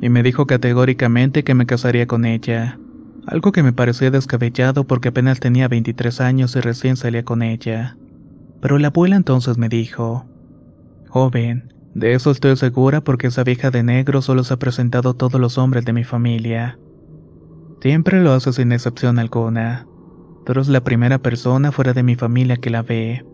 y 0.00 0.08
me 0.08 0.22
dijo 0.22 0.46
categóricamente 0.46 1.44
que 1.44 1.54
me 1.54 1.66
casaría 1.66 2.06
con 2.06 2.24
ella, 2.24 2.78
algo 3.26 3.52
que 3.52 3.62
me 3.62 3.72
pareció 3.72 4.10
descabellado 4.10 4.84
porque 4.84 5.08
apenas 5.08 5.40
tenía 5.40 5.68
23 5.68 6.20
años 6.20 6.56
y 6.56 6.60
recién 6.60 6.96
salía 6.96 7.24
con 7.24 7.42
ella. 7.42 7.96
Pero 8.60 8.78
la 8.78 8.88
abuela 8.88 9.16
entonces 9.16 9.58
me 9.58 9.68
dijo, 9.68 10.24
Joven, 11.08 11.74
de 11.94 12.14
eso 12.14 12.30
estoy 12.30 12.56
segura 12.56 13.02
porque 13.02 13.26
esa 13.26 13.44
vieja 13.44 13.70
de 13.70 13.82
negro 13.82 14.22
solo 14.22 14.44
se 14.44 14.54
ha 14.54 14.58
presentado 14.58 15.10
a 15.10 15.14
todos 15.14 15.40
los 15.40 15.58
hombres 15.58 15.84
de 15.84 15.92
mi 15.92 16.04
familia. 16.04 16.78
Siempre 17.80 18.22
lo 18.22 18.32
hace 18.32 18.52
sin 18.52 18.72
excepción 18.72 19.18
alguna, 19.18 19.86
pero 20.46 20.60
es 20.60 20.68
la 20.68 20.82
primera 20.82 21.18
persona 21.18 21.70
fuera 21.70 21.92
de 21.92 22.02
mi 22.02 22.16
familia 22.16 22.56
que 22.56 22.70
la 22.70 22.82
ve. 22.82 23.24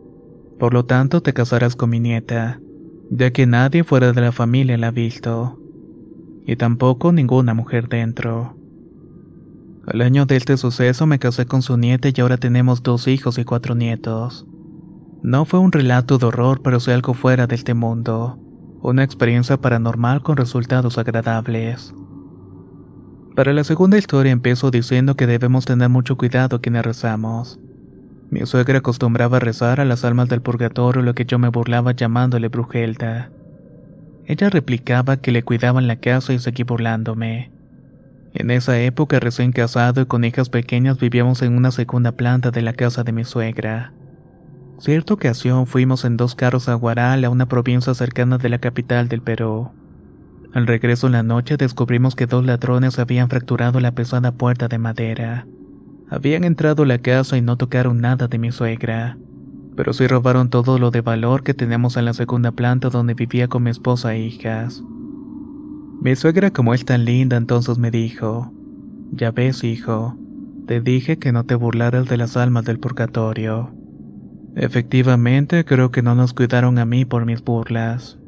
Por 0.59 0.75
lo 0.75 0.85
tanto, 0.85 1.23
te 1.23 1.33
casarás 1.33 1.77
con 1.77 1.91
mi 1.91 2.01
nieta, 2.01 2.61
ya 3.11 3.31
que 3.33 3.47
nadie 3.47 3.85
fuera 3.85 4.13
de 4.13 4.21
la 4.21 4.33
familia 4.33 4.77
la 4.77 4.89
ha 4.89 4.93
visto 4.93 5.59
y 6.47 6.57
tampoco 6.57 7.13
ninguna 7.13 7.55
mujer 7.55 7.89
dentro. 7.89 8.57
Al 9.87 10.01
año 10.01 10.27
de 10.27 10.37
este 10.37 10.57
suceso 10.57 11.07
me 11.07 11.19
casé 11.19 11.47
con 11.47 11.63
su 11.63 11.77
nieta 11.77 12.09
y 12.09 12.21
ahora 12.21 12.37
tenemos 12.37 12.83
dos 12.83 13.07
hijos 13.07 13.39
y 13.39 13.45
cuatro 13.45 13.75
nietos. 13.75 14.47
No 15.23 15.45
fue 15.45 15.61
un 15.61 15.73
relato 15.73 16.19
de 16.19 16.27
horror, 16.27 16.63
pero 16.63 16.81
sí 16.81 16.91
algo 16.91 17.15
fuera 17.15 17.47
de 17.47 17.55
este 17.55 17.75
mundo, 17.75 18.39
una 18.83 19.05
experiencia 19.05 19.57
paranormal 19.59 20.23
con 20.23 20.37
resultados 20.37 20.99
agradables. 20.99 21.95
Para 23.35 23.53
la 23.53 23.65
segunda 23.65 23.99
historia 23.99 24.33
empiezo 24.33 24.71
diciendo 24.71 25.17
que 25.17 25.27
debemos 25.27 25.65
tener 25.65 25.89
mucho 25.89 26.17
cuidado 26.17 26.61
quienes 26.61 26.85
rezamos. 26.85 27.59
Mi 28.31 28.47
suegra 28.47 28.79
acostumbraba 28.79 29.39
rezar 29.39 29.81
a 29.81 29.85
las 29.85 30.05
almas 30.05 30.29
del 30.29 30.41
purgatorio, 30.41 31.03
lo 31.03 31.15
que 31.15 31.25
yo 31.25 31.39
me 31.39 31.49
burlaba 31.49 31.93
llamándole 31.93 32.49
brujelda. 32.49 33.31
Ella 34.27 34.49
replicaba 34.49 35.19
que 35.19 35.33
le 35.33 35.43
cuidaban 35.43 35.87
la 35.87 35.97
casa 35.97 36.33
y 36.33 36.39
seguí 36.39 36.63
burlándome. 36.63 37.51
En 38.33 38.51
esa 38.51 38.81
época, 38.81 39.21
recién 39.21 39.53
casado 39.53 40.01
y 40.01 40.07
con 40.07 40.25
hijas 40.25 40.49
pequeñas, 40.49 40.99
vivíamos 40.99 41.43
en 41.43 41.57
una 41.57 41.71
segunda 41.71 42.13
planta 42.13 42.51
de 42.51 42.63
la 42.63 42.73
casa 42.73 43.05
de 43.05 43.13
mi 43.13 43.25
suegra. 43.25 43.93
Cierta 44.79 45.15
ocasión 45.15 45.67
fuimos 45.67 46.05
en 46.05 46.17
dos 46.17 46.35
carros 46.35 46.69
a 46.69 46.75
Guaral, 46.75 47.25
a 47.25 47.31
una 47.31 47.47
provincia 47.47 47.95
cercana 47.95 48.39
de 48.39 48.49
la 48.49 48.59
capital 48.59 49.09
del 49.09 49.21
Perú. 49.21 49.71
Al 50.53 50.67
regreso 50.67 51.07
en 51.07 51.13
la 51.13 51.23
noche 51.23 51.57
descubrimos 51.57 52.17
que 52.17 52.27
dos 52.27 52.45
ladrones 52.45 52.99
habían 52.99 53.29
fracturado 53.29 53.79
la 53.79 53.93
pesada 53.93 54.33
puerta 54.33 54.69
de 54.69 54.79
madera. 54.79 55.47
Habían 56.09 56.45
entrado 56.45 56.85
a 56.85 56.87
la 56.87 56.99
casa 56.99 57.37
y 57.37 57.43
no 57.43 57.57
tocaron 57.57 58.01
nada 58.01 58.27
de 58.27 58.39
mi 58.39 58.53
suegra 58.53 59.17
pero 59.77 59.93
sí 59.93 60.07
robaron 60.07 60.51
todo 60.51 60.79
lo 60.79 60.91
de 60.91 61.01
valor 61.01 61.43
que 61.43 61.55
tenemos 61.55 61.97
en 61.97 62.05
la 62.05 62.15
segunda 62.15 62.53
planta 62.53 62.91
donde 62.91 63.15
vivía 63.15 63.49
con 63.49 63.63
mi 63.63 63.71
esposa 63.71 64.15
e 64.15 64.21
hijas. 64.21 64.83
Mi 66.01 66.17
suegra 66.17 66.51
como 66.51 66.75
es 66.75 66.85
tan 66.85 67.05
linda 67.05 67.37
entonces 67.37 67.79
me 67.79 67.91
dijo, 67.91 68.53
ya 69.11 69.31
ves 69.31 69.65
hijo, 69.65 70.17
te 70.67 70.81
dije 70.81 71.19
que 71.19 71.33
no 71.33 71.45
te 71.45 71.55
burlaras 71.55 72.09
de 72.09 72.17
las 72.17 72.37
almas 72.37 72.65
del 72.65 72.79
purgatorio. 72.79 73.75
Efectivamente 74.57 75.65
creo 75.65 75.91
que 75.91 76.03
no 76.03 76.15
nos 76.15 76.33
cuidaron 76.33 76.79
a 76.79 76.85
mí 76.85 77.05
por 77.05 77.25
mis 77.27 77.43
burlas. 77.43 78.19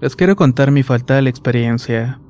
Les 0.00 0.16
quiero 0.16 0.34
contar 0.34 0.70
mi 0.70 0.82
fatal 0.82 1.26
experiencia. 1.26 2.20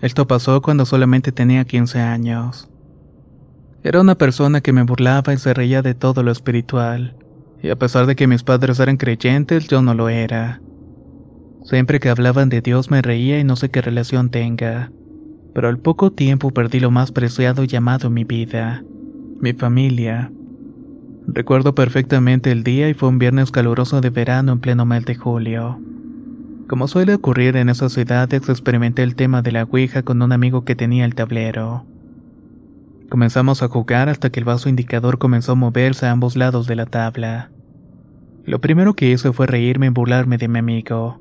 Esto 0.00 0.28
pasó 0.28 0.62
cuando 0.62 0.86
solamente 0.86 1.32
tenía 1.32 1.64
15 1.64 1.98
años. 1.98 2.70
Era 3.82 4.00
una 4.00 4.14
persona 4.14 4.60
que 4.60 4.72
me 4.72 4.84
burlaba 4.84 5.32
y 5.32 5.38
se 5.38 5.52
reía 5.52 5.82
de 5.82 5.94
todo 5.94 6.22
lo 6.22 6.30
espiritual, 6.30 7.16
y 7.62 7.70
a 7.70 7.76
pesar 7.76 8.06
de 8.06 8.14
que 8.14 8.28
mis 8.28 8.44
padres 8.44 8.78
eran 8.78 8.96
creyentes, 8.96 9.66
yo 9.66 9.82
no 9.82 9.94
lo 9.94 10.08
era. 10.08 10.60
Siempre 11.64 11.98
que 11.98 12.10
hablaban 12.10 12.48
de 12.48 12.60
Dios 12.60 12.92
me 12.92 13.02
reía 13.02 13.40
y 13.40 13.44
no 13.44 13.56
sé 13.56 13.70
qué 13.70 13.82
relación 13.82 14.30
tenga, 14.30 14.92
pero 15.52 15.68
al 15.68 15.78
poco 15.78 16.12
tiempo 16.12 16.52
perdí 16.52 16.78
lo 16.78 16.92
más 16.92 17.10
preciado 17.10 17.64
llamado 17.64 18.06
en 18.06 18.14
mi 18.14 18.24
vida, 18.24 18.84
mi 19.40 19.52
familia. 19.52 20.30
Recuerdo 21.26 21.74
perfectamente 21.74 22.52
el 22.52 22.62
día 22.62 22.88
y 22.88 22.94
fue 22.94 23.08
un 23.08 23.18
viernes 23.18 23.50
caluroso 23.50 24.00
de 24.00 24.10
verano 24.10 24.52
en 24.52 24.60
pleno 24.60 24.86
mes 24.86 25.04
de 25.06 25.16
julio. 25.16 25.80
Como 26.70 26.86
suele 26.86 27.14
ocurrir 27.14 27.56
en 27.56 27.68
esas 27.68 27.92
ciudades, 27.94 28.48
experimenté 28.48 29.02
el 29.02 29.16
tema 29.16 29.42
de 29.42 29.50
la 29.50 29.64
Ouija 29.64 30.04
con 30.04 30.22
un 30.22 30.30
amigo 30.30 30.64
que 30.64 30.76
tenía 30.76 31.04
el 31.04 31.16
tablero. 31.16 31.84
Comenzamos 33.08 33.64
a 33.64 33.68
jugar 33.68 34.08
hasta 34.08 34.30
que 34.30 34.38
el 34.38 34.44
vaso 34.44 34.68
indicador 34.68 35.18
comenzó 35.18 35.50
a 35.50 35.56
moverse 35.56 36.06
a 36.06 36.12
ambos 36.12 36.36
lados 36.36 36.68
de 36.68 36.76
la 36.76 36.86
tabla. 36.86 37.50
Lo 38.44 38.60
primero 38.60 38.94
que 38.94 39.10
hice 39.10 39.32
fue 39.32 39.48
reírme 39.48 39.86
y 39.86 39.88
burlarme 39.88 40.38
de 40.38 40.46
mi 40.46 40.60
amigo. 40.60 41.18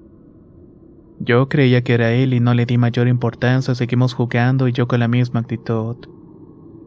Yo 1.19 1.49
creía 1.49 1.83
que 1.83 1.95
era 1.95 2.11
él 2.11 2.35
y 2.35 2.39
no 2.39 2.53
le 2.53 2.67
di 2.67 2.77
mayor 2.77 3.07
importancia, 3.07 3.73
seguimos 3.73 4.13
jugando 4.13 4.67
y 4.67 4.71
yo 4.71 4.87
con 4.87 4.99
la 4.99 5.07
misma 5.07 5.39
actitud. 5.39 5.95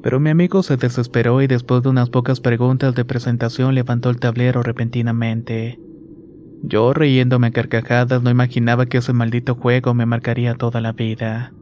Pero 0.04 0.20
mi 0.20 0.30
amigo 0.30 0.62
se 0.62 0.76
desesperó 0.76 1.42
y 1.42 1.48
después 1.48 1.82
de 1.82 1.88
unas 1.88 2.10
pocas 2.10 2.38
preguntas 2.38 2.94
de 2.94 3.04
presentación 3.04 3.74
levantó 3.74 4.08
el 4.08 4.20
tablero 4.20 4.62
repentinamente. 4.62 5.80
Yo, 6.62 6.94
riéndome 6.94 7.48
a 7.48 7.50
carcajadas, 7.50 8.22
no 8.22 8.30
imaginaba 8.30 8.86
que 8.86 8.98
ese 8.98 9.12
maldito 9.12 9.56
juego 9.56 9.94
me 9.94 10.06
marcaría 10.06 10.54
toda 10.54 10.80
la 10.80 10.92
vida. 10.92 11.52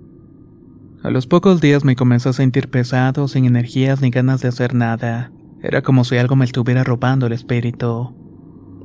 A 1.02 1.08
los 1.08 1.26
pocos 1.26 1.62
días 1.62 1.84
me 1.84 1.96
comencé 1.96 2.28
a 2.28 2.34
sentir 2.34 2.68
pesado, 2.68 3.26
sin 3.26 3.46
energías 3.46 4.02
ni 4.02 4.10
ganas 4.10 4.42
de 4.42 4.48
hacer 4.48 4.74
nada. 4.74 5.32
Era 5.62 5.80
como 5.80 6.04
si 6.04 6.18
algo 6.18 6.36
me 6.36 6.44
estuviera 6.44 6.84
robando 6.84 7.26
el 7.26 7.32
espíritu. 7.32 8.14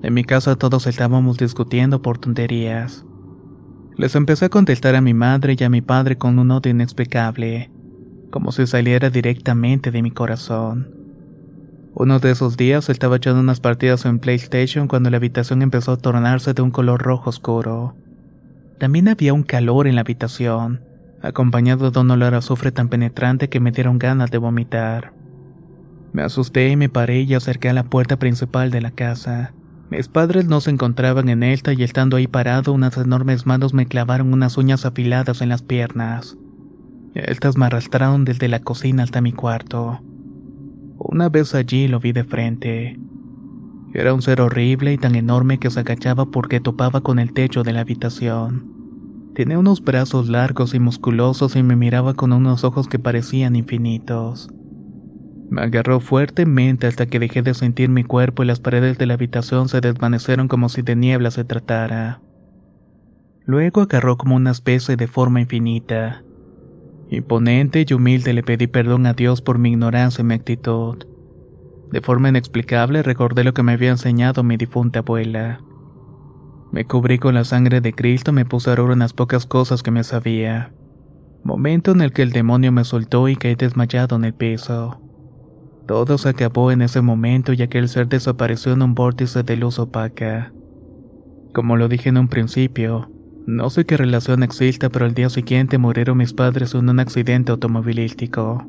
En 0.01 0.13
mi 0.13 0.23
casa 0.23 0.55
todos 0.55 0.87
estábamos 0.87 1.37
discutiendo 1.37 2.01
por 2.01 2.17
tonterías. 2.17 3.05
Les 3.97 4.15
empecé 4.15 4.45
a 4.45 4.49
contestar 4.49 4.95
a 4.95 5.01
mi 5.01 5.13
madre 5.13 5.55
y 5.59 5.63
a 5.65 5.69
mi 5.69 5.81
padre 5.81 6.17
con 6.17 6.39
un 6.39 6.51
odio 6.51 6.71
inexplicable, 6.71 7.71
como 8.31 8.53
si 8.53 8.67
saliera 8.67 9.09
directamente 9.09 9.91
de 9.91 10.01
mi 10.01 10.11
corazón. 10.11 10.94
Uno 11.97 12.19
de 12.19 12.31
esos 12.31 12.57
días 12.57 12.89
estaba 12.89 13.15
echando 13.15 13.39
unas 13.39 13.61
partidas 13.61 14.03
en 14.03 14.19
PlayStation 14.19 14.89
cuando 14.89 15.09
la 15.09 15.15
habitación 15.15 15.61
empezó 15.61 15.93
a 15.93 15.97
tornarse 15.97 16.53
de 16.53 16.61
un 16.61 16.69
color 16.69 17.01
rojo 17.01 17.29
oscuro. 17.29 17.95
También 18.77 19.07
había 19.07 19.33
un 19.33 19.43
calor 19.43 19.87
en 19.87 19.95
la 19.95 20.01
habitación, 20.01 20.83
acompañado 21.21 21.91
de 21.91 21.99
un 22.01 22.11
olor 22.11 22.33
a 22.33 22.39
azufre 22.39 22.73
tan 22.73 22.89
penetrante 22.89 23.47
que 23.47 23.61
me 23.61 23.71
dieron 23.71 23.97
ganas 23.97 24.29
de 24.29 24.37
vomitar. 24.37 25.13
Me 26.11 26.21
asusté 26.21 26.67
y 26.67 26.75
me 26.75 26.89
paré 26.89 27.21
y 27.21 27.33
acerqué 27.33 27.69
a 27.69 27.73
la 27.73 27.85
puerta 27.85 28.19
principal 28.19 28.71
de 28.71 28.81
la 28.81 28.91
casa. 28.91 29.53
Mis 29.89 30.09
padres 30.09 30.47
no 30.47 30.59
se 30.59 30.71
encontraban 30.71 31.29
en 31.29 31.43
esta 31.43 31.71
y 31.71 31.81
estando 31.81 32.17
ahí 32.17 32.27
parado, 32.27 32.73
unas 32.73 32.97
enormes 32.97 33.45
manos 33.45 33.73
me 33.73 33.85
clavaron 33.85 34.33
unas 34.33 34.57
uñas 34.57 34.85
afiladas 34.85 35.41
en 35.41 35.47
las 35.47 35.61
piernas. 35.61 36.35
Estas 37.13 37.55
me 37.55 37.67
arrastraron 37.67 38.25
desde 38.25 38.49
la 38.49 38.59
cocina 38.59 39.03
hasta 39.03 39.21
mi 39.21 39.31
cuarto. 39.31 40.01
Una 41.07 41.29
vez 41.29 41.53
allí 41.53 41.87
lo 41.87 41.99
vi 41.99 42.13
de 42.13 42.23
frente. 42.23 42.99
Era 43.93 44.15
un 44.15 44.23
ser 44.23 44.41
horrible 44.41 44.91
y 44.91 44.97
tan 44.97 45.13
enorme 45.13 45.59
que 45.59 45.69
se 45.69 45.81
agachaba 45.81 46.25
porque 46.31 46.59
topaba 46.59 47.01
con 47.01 47.19
el 47.19 47.31
techo 47.31 47.61
de 47.61 47.73
la 47.73 47.81
habitación. 47.81 49.31
Tenía 49.35 49.59
unos 49.59 49.83
brazos 49.83 50.29
largos 50.29 50.73
y 50.73 50.79
musculosos 50.79 51.55
y 51.55 51.61
me 51.61 51.75
miraba 51.75 52.15
con 52.15 52.33
unos 52.33 52.63
ojos 52.63 52.87
que 52.87 52.97
parecían 52.97 53.55
infinitos. 53.55 54.49
Me 55.51 55.61
agarró 55.61 55.99
fuertemente 55.99 56.87
hasta 56.87 57.05
que 57.05 57.19
dejé 57.19 57.43
de 57.43 57.53
sentir 57.53 57.89
mi 57.89 58.03
cuerpo 58.03 58.41
y 58.41 58.47
las 58.47 58.59
paredes 58.59 58.97
de 58.97 59.05
la 59.05 59.13
habitación 59.13 59.69
se 59.69 59.81
desvanecieron 59.81 60.47
como 60.47 60.69
si 60.69 60.81
de 60.81 60.95
niebla 60.95 61.29
se 61.29 61.43
tratara. 61.43 62.19
Luego 63.45 63.81
agarró 63.81 64.17
como 64.17 64.35
una 64.35 64.49
especie 64.49 64.95
de 64.95 65.05
forma 65.05 65.39
infinita. 65.39 66.24
Imponente 67.09 67.85
y 67.87 67.93
humilde 67.93 68.33
le 68.33 68.43
pedí 68.43 68.67
perdón 68.67 69.05
a 69.05 69.13
Dios 69.13 69.41
por 69.41 69.59
mi 69.59 69.69
ignorancia 69.69 70.21
y 70.21 70.25
mi 70.25 70.33
actitud. 70.33 71.05
De 71.91 72.01
forma 72.01 72.29
inexplicable 72.29 73.03
recordé 73.03 73.43
lo 73.43 73.53
que 73.53 73.63
me 73.63 73.73
había 73.73 73.91
enseñado 73.91 74.43
mi 74.43 74.57
difunta 74.57 74.99
abuela. 74.99 75.61
Me 76.71 76.85
cubrí 76.85 77.19
con 77.19 77.35
la 77.35 77.43
sangre 77.43 77.79
de 77.79 77.93
Cristo 77.93 78.31
y 78.31 78.33
me 78.33 78.45
puse 78.45 78.69
a 78.69 78.73
orar 78.73 78.87
unas 78.87 79.13
pocas 79.13 79.45
cosas 79.45 79.83
que 79.83 79.91
me 79.91 80.03
sabía. 80.03 80.73
Momento 81.43 81.91
en 81.91 82.01
el 82.01 82.11
que 82.11 82.23
el 82.23 82.31
demonio 82.31 82.71
me 82.71 82.83
soltó 82.83 83.29
y 83.29 83.35
caí 83.35 83.55
desmayado 83.55 84.15
en 84.15 84.25
el 84.25 84.33
piso. 84.33 84.99
Todo 85.87 86.17
se 86.17 86.29
acabó 86.29 86.71
en 86.71 86.81
ese 86.81 87.01
momento 87.01 87.53
y 87.53 87.61
aquel 87.61 87.87
ser 87.87 88.07
desapareció 88.07 88.73
en 88.73 88.81
un 88.81 88.95
vórtice 88.95 89.43
de 89.43 89.55
luz 89.55 89.77
opaca. 89.77 90.51
Como 91.53 91.77
lo 91.77 91.87
dije 91.87 92.09
en 92.09 92.17
un 92.17 92.27
principio, 92.27 93.11
no 93.45 93.69
sé 93.69 93.85
qué 93.85 93.97
relación 93.97 94.43
exista, 94.43 94.89
pero 94.89 95.05
al 95.05 95.13
día 95.13 95.29
siguiente 95.29 95.77
murieron 95.77 96.17
mis 96.17 96.33
padres 96.33 96.73
en 96.73 96.89
un 96.89 96.99
accidente 96.99 97.51
automovilístico. 97.51 98.65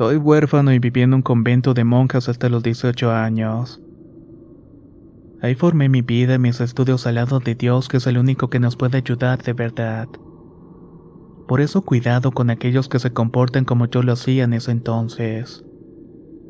Soy 0.00 0.16
huérfano 0.16 0.72
y 0.72 0.78
viví 0.78 1.02
en 1.02 1.12
un 1.12 1.20
convento 1.20 1.74
de 1.74 1.84
monjas 1.84 2.30
hasta 2.30 2.48
los 2.48 2.62
18 2.62 3.10
años. 3.12 3.82
Ahí 5.42 5.54
formé 5.54 5.88
mi 5.88 6.02
vida 6.02 6.34
y 6.34 6.38
mis 6.38 6.60
estudios 6.60 7.06
al 7.06 7.14
lado 7.14 7.40
de 7.40 7.54
Dios, 7.54 7.88
que 7.88 7.96
es 7.96 8.06
el 8.06 8.18
único 8.18 8.50
que 8.50 8.60
nos 8.60 8.76
puede 8.76 8.98
ayudar 8.98 9.42
de 9.42 9.54
verdad. 9.54 10.08
Por 11.48 11.60
eso 11.60 11.82
cuidado 11.82 12.30
con 12.30 12.50
aquellos 12.50 12.88
que 12.88 12.98
se 12.98 13.12
comportan 13.12 13.64
como 13.64 13.86
yo 13.86 14.02
lo 14.02 14.12
hacía 14.12 14.44
en 14.44 14.52
ese 14.52 14.70
entonces. 14.70 15.64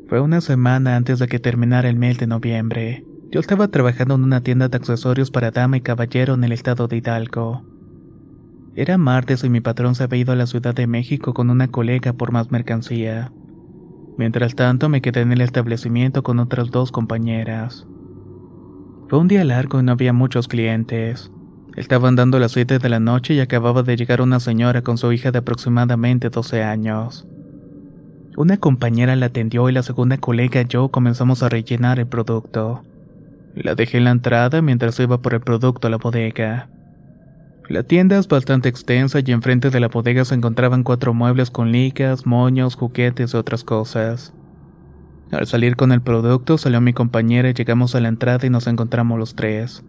Fue 0.07 0.19
una 0.19 0.41
semana 0.41 0.97
antes 0.97 1.19
de 1.19 1.27
que 1.27 1.39
terminara 1.39 1.89
el 1.89 1.95
mes 1.95 2.17
de 2.19 2.27
noviembre. 2.27 3.05
Yo 3.31 3.39
estaba 3.39 3.69
trabajando 3.69 4.15
en 4.15 4.25
una 4.25 4.41
tienda 4.41 4.67
de 4.67 4.75
accesorios 4.75 5.31
para 5.31 5.51
dama 5.51 5.77
y 5.77 5.81
caballero 5.81 6.33
en 6.33 6.43
el 6.43 6.51
estado 6.51 6.89
de 6.89 6.97
Hidalgo. 6.97 7.63
Era 8.75 8.97
martes 8.97 9.43
y 9.45 9.49
mi 9.49 9.61
patrón 9.61 9.95
se 9.95 10.03
había 10.03 10.19
ido 10.19 10.33
a 10.33 10.35
la 10.35 10.47
Ciudad 10.47 10.75
de 10.75 10.85
México 10.85 11.33
con 11.33 11.49
una 11.49 11.69
colega 11.69 12.11
por 12.11 12.33
más 12.33 12.51
mercancía. 12.51 13.31
Mientras 14.17 14.55
tanto 14.55 14.89
me 14.89 15.01
quedé 15.01 15.21
en 15.21 15.31
el 15.31 15.41
establecimiento 15.41 16.23
con 16.23 16.39
otras 16.39 16.71
dos 16.71 16.91
compañeras. 16.91 17.87
Fue 19.11 19.19
un 19.19 19.27
día 19.27 19.43
largo 19.43 19.77
y 19.77 19.83
no 19.83 19.91
había 19.91 20.13
muchos 20.13 20.47
clientes. 20.47 21.31
Estaban 21.75 22.15
dando 22.15 22.39
las 22.39 22.53
7 22.53 22.79
de 22.79 22.87
la 22.87 23.01
noche 23.01 23.33
y 23.33 23.41
acababa 23.41 23.83
de 23.83 23.97
llegar 23.97 24.21
una 24.21 24.39
señora 24.39 24.83
con 24.83 24.97
su 24.97 25.11
hija 25.11 25.31
de 25.31 25.39
aproximadamente 25.39 26.29
12 26.29 26.63
años. 26.63 27.27
Una 28.37 28.55
compañera 28.55 29.17
la 29.17 29.25
atendió 29.25 29.67
y 29.67 29.73
la 29.73 29.83
segunda 29.83 30.17
colega 30.17 30.61
y 30.61 30.65
yo 30.65 30.87
comenzamos 30.87 31.43
a 31.43 31.49
rellenar 31.49 31.99
el 31.99 32.07
producto. 32.07 32.85
La 33.53 33.75
dejé 33.75 33.97
en 33.97 34.05
la 34.05 34.11
entrada 34.11 34.61
mientras 34.61 34.97
iba 35.01 35.21
por 35.21 35.33
el 35.33 35.41
producto 35.41 35.87
a 35.87 35.91
la 35.91 35.97
bodega. 35.97 36.69
La 37.67 37.83
tienda 37.83 38.17
es 38.17 38.29
bastante 38.29 38.69
extensa 38.69 39.19
y 39.19 39.29
enfrente 39.33 39.71
de 39.71 39.81
la 39.81 39.89
bodega 39.89 40.23
se 40.23 40.35
encontraban 40.35 40.83
cuatro 40.83 41.13
muebles 41.13 41.51
con 41.51 41.73
licas, 41.73 42.25
moños, 42.25 42.75
juguetes 42.75 43.33
y 43.33 43.35
otras 43.35 43.65
cosas. 43.65 44.33
Al 45.31 45.47
salir 45.47 45.77
con 45.77 45.93
el 45.93 46.01
producto 46.01 46.57
salió 46.57 46.81
mi 46.81 46.91
compañera 46.91 47.49
y 47.49 47.53
llegamos 47.53 47.95
a 47.95 48.01
la 48.01 48.09
entrada 48.09 48.45
y 48.45 48.49
nos 48.49 48.67
encontramos 48.67 49.17
los 49.17 49.33
tres. 49.33 49.83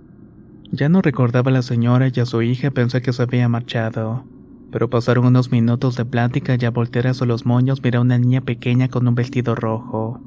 Ya 0.70 0.88
no 0.88 1.02
recordaba 1.02 1.50
a 1.50 1.54
la 1.54 1.62
señora 1.62 2.08
y 2.14 2.20
a 2.20 2.26
su 2.26 2.42
hija 2.42 2.70
pensé 2.70 3.02
que 3.02 3.12
se 3.12 3.24
había 3.24 3.48
marchado. 3.48 4.24
Pero 4.70 4.88
pasaron 4.88 5.26
unos 5.26 5.50
minutos 5.50 5.96
de 5.96 6.04
plática 6.04 6.56
y 6.58 6.64
a 6.64 6.70
voltear 6.70 7.08
a 7.08 7.26
los 7.26 7.44
moños 7.44 7.82
miré 7.82 7.98
a 7.98 8.00
una 8.00 8.18
niña 8.18 8.40
pequeña 8.40 8.88
con 8.88 9.06
un 9.06 9.16
vestido 9.16 9.56
rojo. 9.56 10.20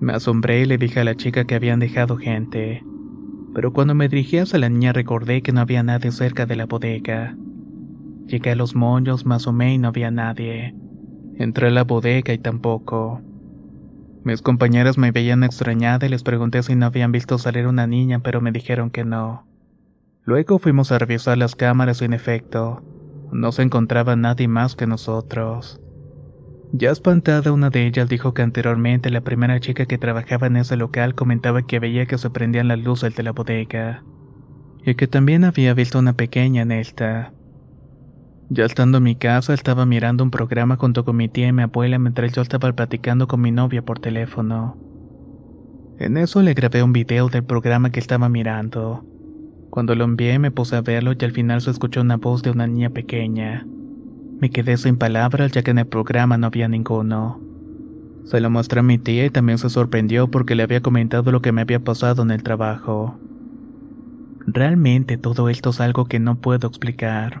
Me 0.00 0.12
asombré 0.12 0.62
y 0.62 0.66
le 0.66 0.76
dije 0.76 1.00
a 1.00 1.04
la 1.04 1.14
chica 1.14 1.44
que 1.44 1.54
habían 1.54 1.78
dejado 1.78 2.16
gente. 2.16 2.84
Pero 3.54 3.72
cuando 3.72 3.94
me 3.94 4.08
dirigí 4.08 4.38
hacia 4.38 4.58
la 4.58 4.68
niña 4.68 4.92
recordé 4.92 5.42
que 5.42 5.52
no 5.52 5.60
había 5.60 5.84
nadie 5.84 6.10
cerca 6.10 6.46
de 6.46 6.56
la 6.56 6.66
bodega. 6.66 7.36
Llegué 8.26 8.50
a 8.50 8.56
los 8.56 8.74
moños, 8.74 9.24
más 9.24 9.46
o 9.46 9.52
menos 9.52 9.82
no 9.82 9.88
había 9.88 10.10
nadie. 10.10 10.74
Entré 11.38 11.68
a 11.68 11.70
la 11.70 11.84
bodega 11.84 12.34
y 12.34 12.38
tampoco. 12.38 13.22
Mis 14.24 14.40
compañeras 14.40 14.98
me 14.98 15.10
veían 15.10 15.42
extrañada 15.42 16.06
y 16.06 16.08
les 16.08 16.22
pregunté 16.22 16.62
si 16.62 16.76
no 16.76 16.86
habían 16.86 17.10
visto 17.10 17.38
salir 17.38 17.66
una 17.66 17.86
niña, 17.86 18.20
pero 18.20 18.40
me 18.40 18.52
dijeron 18.52 18.90
que 18.90 19.04
no. 19.04 19.46
Luego 20.24 20.58
fuimos 20.60 20.92
a 20.92 20.98
revisar 20.98 21.36
las 21.38 21.56
cámaras 21.56 22.00
y 22.00 22.04
en 22.04 22.12
efecto, 22.12 22.82
no 23.32 23.50
se 23.50 23.62
encontraba 23.62 24.14
nadie 24.14 24.46
más 24.46 24.76
que 24.76 24.86
nosotros. 24.86 25.80
Ya 26.72 26.90
espantada, 26.90 27.52
una 27.52 27.70
de 27.70 27.86
ellas 27.86 28.08
dijo 28.08 28.32
que 28.32 28.42
anteriormente 28.42 29.10
la 29.10 29.22
primera 29.22 29.58
chica 29.58 29.86
que 29.86 29.98
trabajaba 29.98 30.46
en 30.46 30.56
ese 30.56 30.76
local 30.76 31.14
comentaba 31.14 31.62
que 31.62 31.80
veía 31.80 32.06
que 32.06 32.16
se 32.16 32.30
prendían 32.30 32.68
las 32.68 32.78
luces 32.78 33.16
de 33.16 33.22
la 33.24 33.32
bodega, 33.32 34.04
y 34.84 34.94
que 34.94 35.08
también 35.08 35.44
había 35.44 35.74
visto 35.74 35.98
una 35.98 36.12
pequeña 36.12 36.62
en 36.62 36.72
esta. 36.72 37.32
Ya 38.54 38.66
estando 38.66 38.98
en 38.98 39.04
mi 39.04 39.16
casa, 39.16 39.54
estaba 39.54 39.86
mirando 39.86 40.22
un 40.22 40.30
programa 40.30 40.76
junto 40.76 41.06
con 41.06 41.16
mi 41.16 41.26
tía 41.26 41.48
y 41.48 41.52
mi 41.54 41.62
abuela 41.62 41.98
mientras 41.98 42.32
yo 42.32 42.42
estaba 42.42 42.70
platicando 42.74 43.26
con 43.26 43.40
mi 43.40 43.50
novia 43.50 43.82
por 43.82 43.98
teléfono. 43.98 44.76
En 45.98 46.18
eso 46.18 46.42
le 46.42 46.52
grabé 46.52 46.82
un 46.82 46.92
video 46.92 47.30
del 47.30 47.44
programa 47.44 47.88
que 47.88 47.98
estaba 47.98 48.28
mirando. 48.28 49.06
Cuando 49.70 49.94
lo 49.94 50.04
envié 50.04 50.38
me 50.38 50.50
puse 50.50 50.76
a 50.76 50.82
verlo 50.82 51.12
y 51.18 51.24
al 51.24 51.32
final 51.32 51.62
se 51.62 51.70
escuchó 51.70 52.02
una 52.02 52.18
voz 52.18 52.42
de 52.42 52.50
una 52.50 52.66
niña 52.66 52.90
pequeña. 52.90 53.66
Me 54.38 54.50
quedé 54.50 54.76
sin 54.76 54.98
palabras 54.98 55.52
ya 55.52 55.62
que 55.62 55.70
en 55.70 55.78
el 55.78 55.86
programa 55.86 56.36
no 56.36 56.48
había 56.48 56.68
ninguno. 56.68 57.40
Se 58.24 58.38
lo 58.38 58.50
mostré 58.50 58.80
a 58.80 58.82
mi 58.82 58.98
tía 58.98 59.24
y 59.24 59.30
también 59.30 59.56
se 59.56 59.70
sorprendió 59.70 60.30
porque 60.30 60.56
le 60.56 60.64
había 60.64 60.82
comentado 60.82 61.32
lo 61.32 61.40
que 61.40 61.52
me 61.52 61.62
había 61.62 61.80
pasado 61.80 62.22
en 62.22 62.30
el 62.30 62.42
trabajo. 62.42 63.18
Realmente 64.46 65.16
todo 65.16 65.48
esto 65.48 65.70
es 65.70 65.80
algo 65.80 66.04
que 66.04 66.20
no 66.20 66.34
puedo 66.34 66.68
explicar. 66.68 67.40